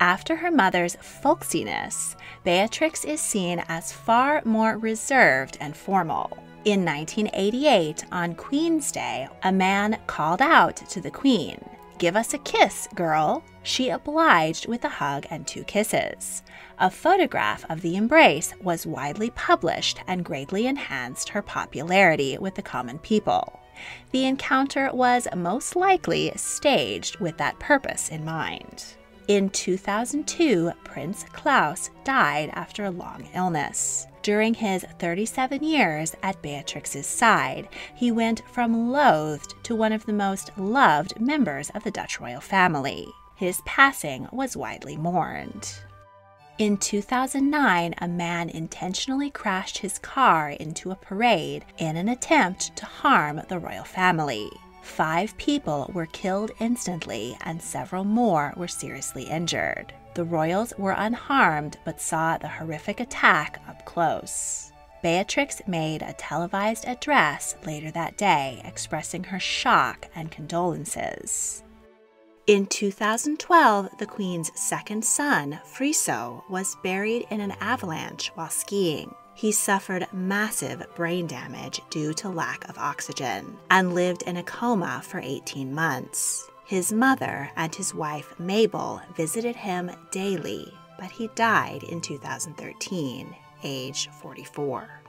After 0.00 0.36
her 0.36 0.50
mother's 0.50 0.96
folksiness, 0.96 2.14
Beatrix 2.44 3.04
is 3.04 3.20
seen 3.20 3.64
as 3.68 3.92
far 3.92 4.42
more 4.44 4.78
reserved 4.78 5.58
and 5.60 5.76
formal. 5.76 6.38
In 6.64 6.84
1988, 6.84 8.04
on 8.12 8.34
Queen's 8.34 8.92
Day, 8.92 9.28
a 9.42 9.50
man 9.50 9.98
called 10.06 10.40
out 10.40 10.76
to 10.76 11.00
the 11.00 11.10
Queen, 11.10 11.58
Give 11.98 12.14
us 12.14 12.32
a 12.32 12.38
kiss, 12.38 12.88
girl. 12.94 13.42
She 13.64 13.88
obliged 13.88 14.68
with 14.68 14.84
a 14.84 14.88
hug 14.88 15.26
and 15.30 15.44
two 15.44 15.64
kisses. 15.64 16.44
A 16.78 16.90
photograph 16.90 17.68
of 17.68 17.80
the 17.80 17.96
embrace 17.96 18.54
was 18.62 18.86
widely 18.86 19.30
published 19.30 19.98
and 20.06 20.24
greatly 20.24 20.68
enhanced 20.68 21.30
her 21.30 21.42
popularity 21.42 22.38
with 22.38 22.54
the 22.54 22.62
common 22.62 23.00
people. 23.00 23.58
The 24.12 24.26
encounter 24.26 24.90
was 24.92 25.26
most 25.34 25.74
likely 25.74 26.32
staged 26.36 27.18
with 27.18 27.36
that 27.38 27.58
purpose 27.58 28.10
in 28.10 28.24
mind. 28.24 28.94
In 29.28 29.50
2002, 29.50 30.72
Prince 30.84 31.26
Claus 31.34 31.90
died 32.02 32.48
after 32.54 32.86
a 32.86 32.90
long 32.90 33.28
illness. 33.34 34.06
During 34.22 34.54
his 34.54 34.86
37 34.98 35.62
years 35.62 36.16
at 36.22 36.40
Beatrix's 36.40 37.06
side, 37.06 37.68
he 37.94 38.10
went 38.10 38.42
from 38.50 38.90
loathed 38.90 39.52
to 39.64 39.76
one 39.76 39.92
of 39.92 40.06
the 40.06 40.14
most 40.14 40.50
loved 40.56 41.20
members 41.20 41.68
of 41.74 41.84
the 41.84 41.90
Dutch 41.90 42.18
royal 42.18 42.40
family. 42.40 43.06
His 43.36 43.60
passing 43.66 44.28
was 44.32 44.56
widely 44.56 44.96
mourned. 44.96 45.74
In 46.56 46.78
2009, 46.78 47.96
a 47.98 48.08
man 48.08 48.48
intentionally 48.48 49.28
crashed 49.28 49.76
his 49.76 49.98
car 49.98 50.48
into 50.48 50.90
a 50.90 50.96
parade 50.96 51.66
in 51.76 51.98
an 51.98 52.08
attempt 52.08 52.74
to 52.78 52.86
harm 52.86 53.42
the 53.48 53.58
royal 53.58 53.84
family. 53.84 54.50
Five 54.82 55.36
people 55.36 55.90
were 55.94 56.06
killed 56.06 56.50
instantly, 56.60 57.36
and 57.42 57.60
several 57.60 58.04
more 58.04 58.52
were 58.56 58.68
seriously 58.68 59.24
injured. 59.24 59.92
The 60.14 60.24
royals 60.24 60.72
were 60.78 60.94
unharmed 60.96 61.78
but 61.84 62.00
saw 62.00 62.38
the 62.38 62.48
horrific 62.48 63.00
attack 63.00 63.60
up 63.68 63.84
close. 63.84 64.72
Beatrix 65.02 65.62
made 65.68 66.02
a 66.02 66.12
televised 66.14 66.84
address 66.86 67.54
later 67.64 67.90
that 67.92 68.16
day 68.16 68.60
expressing 68.64 69.24
her 69.24 69.38
shock 69.38 70.08
and 70.16 70.30
condolences. 70.30 71.62
In 72.48 72.66
2012, 72.66 73.98
the 73.98 74.06
Queen's 74.06 74.50
second 74.58 75.04
son, 75.04 75.60
Friso, 75.66 76.42
was 76.48 76.76
buried 76.82 77.26
in 77.30 77.40
an 77.40 77.52
avalanche 77.60 78.32
while 78.34 78.48
skiing. 78.48 79.14
He 79.38 79.52
suffered 79.52 80.08
massive 80.12 80.84
brain 80.96 81.28
damage 81.28 81.80
due 81.90 82.12
to 82.14 82.28
lack 82.28 82.68
of 82.68 82.76
oxygen 82.76 83.56
and 83.70 83.94
lived 83.94 84.22
in 84.22 84.36
a 84.36 84.42
coma 84.42 85.00
for 85.04 85.20
18 85.20 85.72
months. 85.72 86.50
His 86.64 86.92
mother 86.92 87.48
and 87.54 87.72
his 87.72 87.94
wife 87.94 88.34
Mabel 88.40 89.00
visited 89.14 89.54
him 89.54 89.92
daily, 90.10 90.74
but 90.98 91.12
he 91.12 91.30
died 91.36 91.84
in 91.84 92.00
2013, 92.00 93.32
age 93.62 94.08
44. 94.20 95.02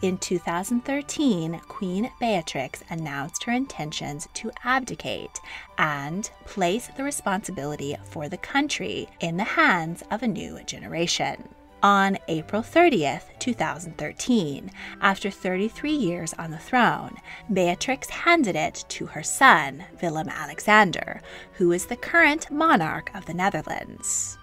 In 0.00 0.16
2013, 0.18 1.60
Queen 1.66 2.12
Beatrix 2.20 2.84
announced 2.88 3.42
her 3.42 3.52
intentions 3.52 4.28
to 4.34 4.52
abdicate 4.62 5.40
and 5.76 6.30
place 6.44 6.88
the 6.96 7.02
responsibility 7.02 7.96
for 8.04 8.28
the 8.28 8.36
country 8.36 9.08
in 9.18 9.36
the 9.36 9.42
hands 9.42 10.04
of 10.12 10.22
a 10.22 10.28
new 10.28 10.62
generation. 10.62 11.48
On 11.82 12.16
April 12.28 12.62
30th, 12.62 13.38
2013, 13.38 14.70
after 15.00 15.30
33 15.30 15.92
years 15.92 16.34
on 16.34 16.50
the 16.50 16.58
throne, 16.58 17.16
Beatrix 17.52 18.08
handed 18.08 18.56
it 18.56 18.84
to 18.88 19.06
her 19.06 19.22
son, 19.22 19.84
Willem 20.02 20.28
Alexander, 20.28 21.20
who 21.52 21.72
is 21.72 21.86
the 21.86 21.96
current 21.96 22.50
monarch 22.50 23.10
of 23.14 23.26
the 23.26 23.34
Netherlands. 23.34 24.38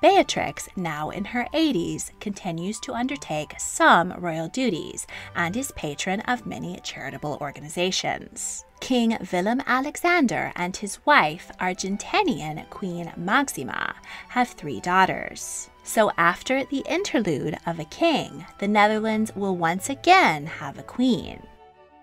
Beatrix, 0.00 0.68
now 0.76 1.10
in 1.10 1.24
her 1.24 1.48
80s, 1.52 2.12
continues 2.20 2.78
to 2.80 2.94
undertake 2.94 3.54
some 3.58 4.12
royal 4.12 4.48
duties 4.48 5.06
and 5.34 5.56
is 5.56 5.72
patron 5.72 6.20
of 6.20 6.46
many 6.46 6.78
charitable 6.84 7.38
organizations. 7.40 8.64
King 8.80 9.18
Willem 9.32 9.62
Alexander 9.66 10.52
and 10.54 10.76
his 10.76 11.04
wife, 11.04 11.50
Argentinian 11.58 12.68
Queen 12.70 13.12
Maxima, 13.16 13.96
have 14.28 14.50
three 14.50 14.80
daughters. 14.80 15.70
So, 15.86 16.10
after 16.18 16.64
the 16.64 16.82
interlude 16.88 17.56
of 17.64 17.78
a 17.78 17.84
king, 17.84 18.44
the 18.58 18.66
Netherlands 18.66 19.30
will 19.36 19.56
once 19.56 19.88
again 19.88 20.44
have 20.44 20.78
a 20.78 20.82
queen. 20.82 21.40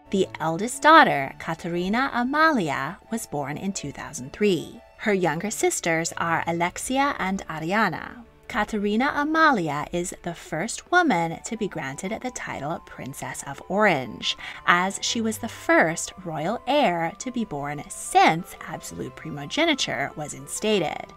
The 0.09 0.25
eldest 0.39 0.81
daughter, 0.81 1.35
Catharina 1.37 2.09
Amalia, 2.13 2.97
was 3.11 3.27
born 3.27 3.57
in 3.57 3.73
2003. 3.73 4.79
Her 4.99 5.13
younger 5.13 5.51
sisters 5.51 6.13
are 6.17 6.45
Alexia 6.47 7.13
and 7.19 7.43
Ariane. 7.49 8.23
Catharina 8.47 9.11
Amalia 9.15 9.85
is 9.91 10.15
the 10.23 10.33
first 10.33 10.89
woman 10.89 11.41
to 11.43 11.57
be 11.57 11.67
granted 11.67 12.17
the 12.21 12.31
title 12.31 12.79
Princess 12.85 13.43
of 13.45 13.61
Orange, 13.67 14.37
as 14.65 14.97
she 15.01 15.19
was 15.19 15.39
the 15.39 15.49
first 15.49 16.13
royal 16.23 16.61
heir 16.67 17.11
to 17.19 17.31
be 17.31 17.43
born 17.43 17.83
since 17.89 18.55
absolute 18.65 19.15
primogeniture 19.17 20.11
was 20.15 20.33
instated. 20.33 21.11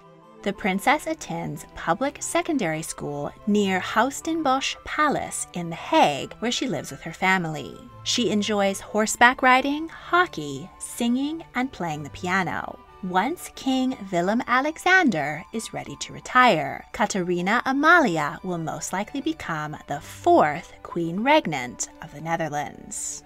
The 0.46 0.52
princess 0.52 1.08
attends 1.08 1.66
public 1.74 2.18
secondary 2.20 2.82
school 2.82 3.32
near 3.48 3.80
Huis 3.80 4.22
ten 4.22 4.44
Bosch 4.44 4.76
Palace 4.84 5.48
in 5.54 5.70
The 5.70 5.74
Hague, 5.74 6.34
where 6.34 6.52
she 6.52 6.68
lives 6.68 6.92
with 6.92 7.00
her 7.00 7.12
family. 7.12 7.76
She 8.04 8.30
enjoys 8.30 8.78
horseback 8.78 9.42
riding, 9.42 9.88
hockey, 9.88 10.70
singing, 10.78 11.42
and 11.56 11.72
playing 11.72 12.04
the 12.04 12.10
piano. 12.10 12.78
Once 13.02 13.50
King 13.56 13.96
Willem 14.12 14.40
Alexander 14.46 15.44
is 15.52 15.74
ready 15.74 15.96
to 15.96 16.12
retire, 16.12 16.86
Catharina 16.92 17.60
Amalia 17.66 18.38
will 18.44 18.58
most 18.58 18.92
likely 18.92 19.20
become 19.20 19.76
the 19.88 20.00
fourth 20.00 20.72
Queen 20.84 21.24
Regnant 21.24 21.88
of 22.02 22.14
the 22.14 22.20
Netherlands. 22.20 23.24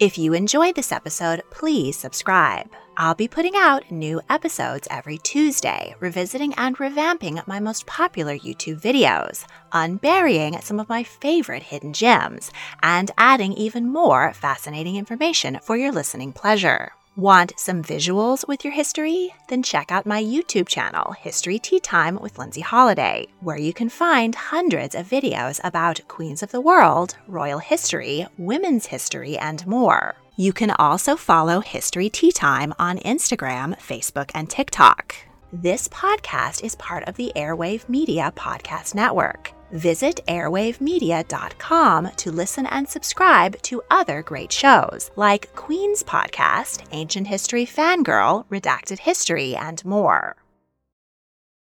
If 0.00 0.18
you 0.18 0.32
enjoyed 0.32 0.74
this 0.74 0.90
episode, 0.90 1.42
please 1.50 1.96
subscribe. 1.96 2.68
I'll 3.02 3.14
be 3.14 3.28
putting 3.28 3.56
out 3.56 3.90
new 3.90 4.20
episodes 4.28 4.86
every 4.90 5.16
Tuesday, 5.16 5.94
revisiting 6.00 6.52
and 6.58 6.76
revamping 6.76 7.42
my 7.46 7.58
most 7.58 7.86
popular 7.86 8.36
YouTube 8.36 8.78
videos, 8.78 9.46
unburying 9.72 10.60
some 10.60 10.78
of 10.78 10.90
my 10.90 11.02
favorite 11.02 11.62
hidden 11.62 11.94
gems, 11.94 12.52
and 12.82 13.10
adding 13.16 13.54
even 13.54 13.88
more 13.88 14.34
fascinating 14.34 14.96
information 14.96 15.58
for 15.62 15.78
your 15.78 15.92
listening 15.92 16.34
pleasure. 16.34 16.92
Want 17.16 17.54
some 17.56 17.82
visuals 17.82 18.46
with 18.46 18.64
your 18.66 18.74
history? 18.74 19.34
Then 19.48 19.62
check 19.62 19.90
out 19.90 20.04
my 20.04 20.22
YouTube 20.22 20.68
channel, 20.68 21.12
History 21.12 21.58
Tea 21.58 21.80
Time 21.80 22.18
with 22.20 22.38
Lindsay 22.38 22.60
Holiday, 22.60 23.28
where 23.40 23.58
you 23.58 23.72
can 23.72 23.88
find 23.88 24.34
hundreds 24.34 24.94
of 24.94 25.08
videos 25.08 25.58
about 25.64 26.06
queens 26.06 26.42
of 26.42 26.52
the 26.52 26.60
world, 26.60 27.16
royal 27.26 27.60
history, 27.60 28.26
women's 28.36 28.86
history, 28.86 29.38
and 29.38 29.66
more. 29.66 30.16
You 30.36 30.52
can 30.52 30.70
also 30.70 31.16
follow 31.16 31.60
History 31.60 32.08
Tea 32.08 32.32
Time 32.32 32.72
on 32.78 32.98
Instagram, 32.98 33.78
Facebook, 33.78 34.30
and 34.34 34.48
TikTok. 34.48 35.14
This 35.52 35.88
podcast 35.88 36.62
is 36.62 36.76
part 36.76 37.06
of 37.08 37.16
the 37.16 37.32
Airwave 37.36 37.88
Media 37.88 38.32
Podcast 38.36 38.94
Network. 38.94 39.52
Visit 39.72 40.20
airwavemedia.com 40.28 42.10
to 42.16 42.30
listen 42.32 42.66
and 42.66 42.88
subscribe 42.88 43.60
to 43.62 43.82
other 43.90 44.22
great 44.22 44.52
shows 44.52 45.10
like 45.16 45.54
Queen's 45.56 46.02
Podcast, 46.02 46.86
Ancient 46.92 47.26
History 47.26 47.66
Fangirl, 47.66 48.46
Redacted 48.46 49.00
History, 49.00 49.54
and 49.56 49.84
more. 49.84 50.36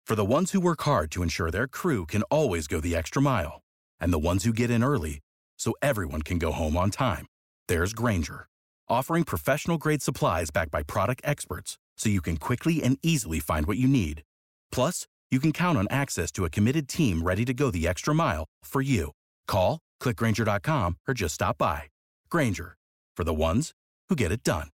For 0.06 0.14
the 0.14 0.24
ones 0.24 0.52
who 0.52 0.60
work 0.60 0.82
hard 0.82 1.10
to 1.12 1.22
ensure 1.22 1.50
their 1.50 1.68
crew 1.68 2.06
can 2.06 2.22
always 2.24 2.66
go 2.66 2.80
the 2.80 2.96
extra 2.96 3.22
mile, 3.22 3.60
and 4.00 4.12
the 4.12 4.18
ones 4.18 4.44
who 4.44 4.52
get 4.52 4.70
in 4.70 4.82
early 4.82 5.20
so 5.58 5.74
everyone 5.80 6.22
can 6.22 6.38
go 6.38 6.52
home 6.52 6.76
on 6.76 6.90
time, 6.90 7.26
there's 7.68 7.94
Grainger, 7.94 8.46
offering 8.92 9.24
professional 9.24 9.78
grade 9.78 10.02
supplies 10.02 10.50
backed 10.50 10.70
by 10.70 10.82
product 10.82 11.22
experts 11.24 11.78
so 11.96 12.08
you 12.08 12.20
can 12.20 12.36
quickly 12.36 12.82
and 12.82 12.98
easily 13.02 13.40
find 13.40 13.66
what 13.66 13.78
you 13.78 13.88
need. 13.88 14.22
Plus, 14.70 15.06
you 15.30 15.40
can 15.40 15.52
count 15.52 15.78
on 15.78 15.88
access 15.90 16.30
to 16.32 16.44
a 16.44 16.50
committed 16.50 16.88
team 16.88 17.22
ready 17.22 17.44
to 17.44 17.54
go 17.54 17.70
the 17.70 17.88
extra 17.88 18.14
mile 18.14 18.44
for 18.64 18.82
you. 18.82 19.12
Call, 19.48 19.78
clickgranger.com, 20.02 20.98
or 21.08 21.14
just 21.14 21.34
stop 21.34 21.58
by. 21.58 21.84
Grainger, 22.30 22.76
for 23.16 23.24
the 23.24 23.34
ones 23.34 23.72
who 24.08 24.16
get 24.16 24.32
it 24.32 24.42
done. 24.42 24.68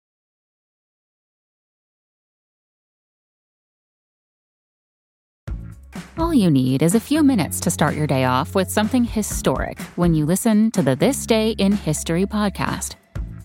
All 6.19 6.35
you 6.35 6.51
need 6.51 6.83
is 6.83 6.97
a 6.97 7.01
few 7.01 7.23
minutes 7.23 7.61
to 7.61 7.71
start 7.71 7.95
your 7.95 8.09
day 8.09 8.25
off 8.25 8.57
with 8.57 8.69
something 8.71 9.05
historic 9.05 9.81
when 9.95 10.15
you 10.15 10.27
listen 10.27 10.73
to 10.73 10.83
the 10.83 10.97
This 10.97 11.27
Day 11.27 11.51
in 11.59 11.71
History 11.71 12.27
podcast. 12.27 12.97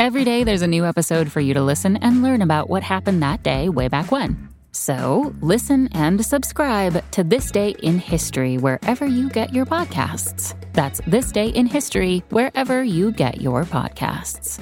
Every 0.04 0.26
day, 0.26 0.44
there's 0.44 0.64
a 0.64 0.68
new 0.68 0.84
episode 0.84 1.32
for 1.32 1.40
you 1.40 1.54
to 1.54 1.62
listen 1.62 1.96
and 1.96 2.22
learn 2.22 2.42
about 2.42 2.70
what 2.70 2.84
happened 2.84 3.24
that 3.24 3.42
day 3.42 3.70
way 3.70 3.88
back 3.88 4.12
when. 4.12 4.50
So, 4.74 5.34
listen 5.40 5.88
and 5.94 6.26
subscribe 6.26 7.10
to 7.12 7.24
This 7.24 7.50
Day 7.52 7.70
in 7.82 8.00
History 8.00 8.58
wherever 8.58 9.08
you 9.08 9.30
get 9.30 9.54
your 9.54 9.66
podcasts. 9.66 10.56
That's 10.74 11.00
This 11.08 11.32
Day 11.32 11.48
in 11.48 11.68
History 11.68 12.22
wherever 12.32 12.84
you 12.84 13.14
get 13.14 13.40
your 13.40 13.64
podcasts. 13.64 14.60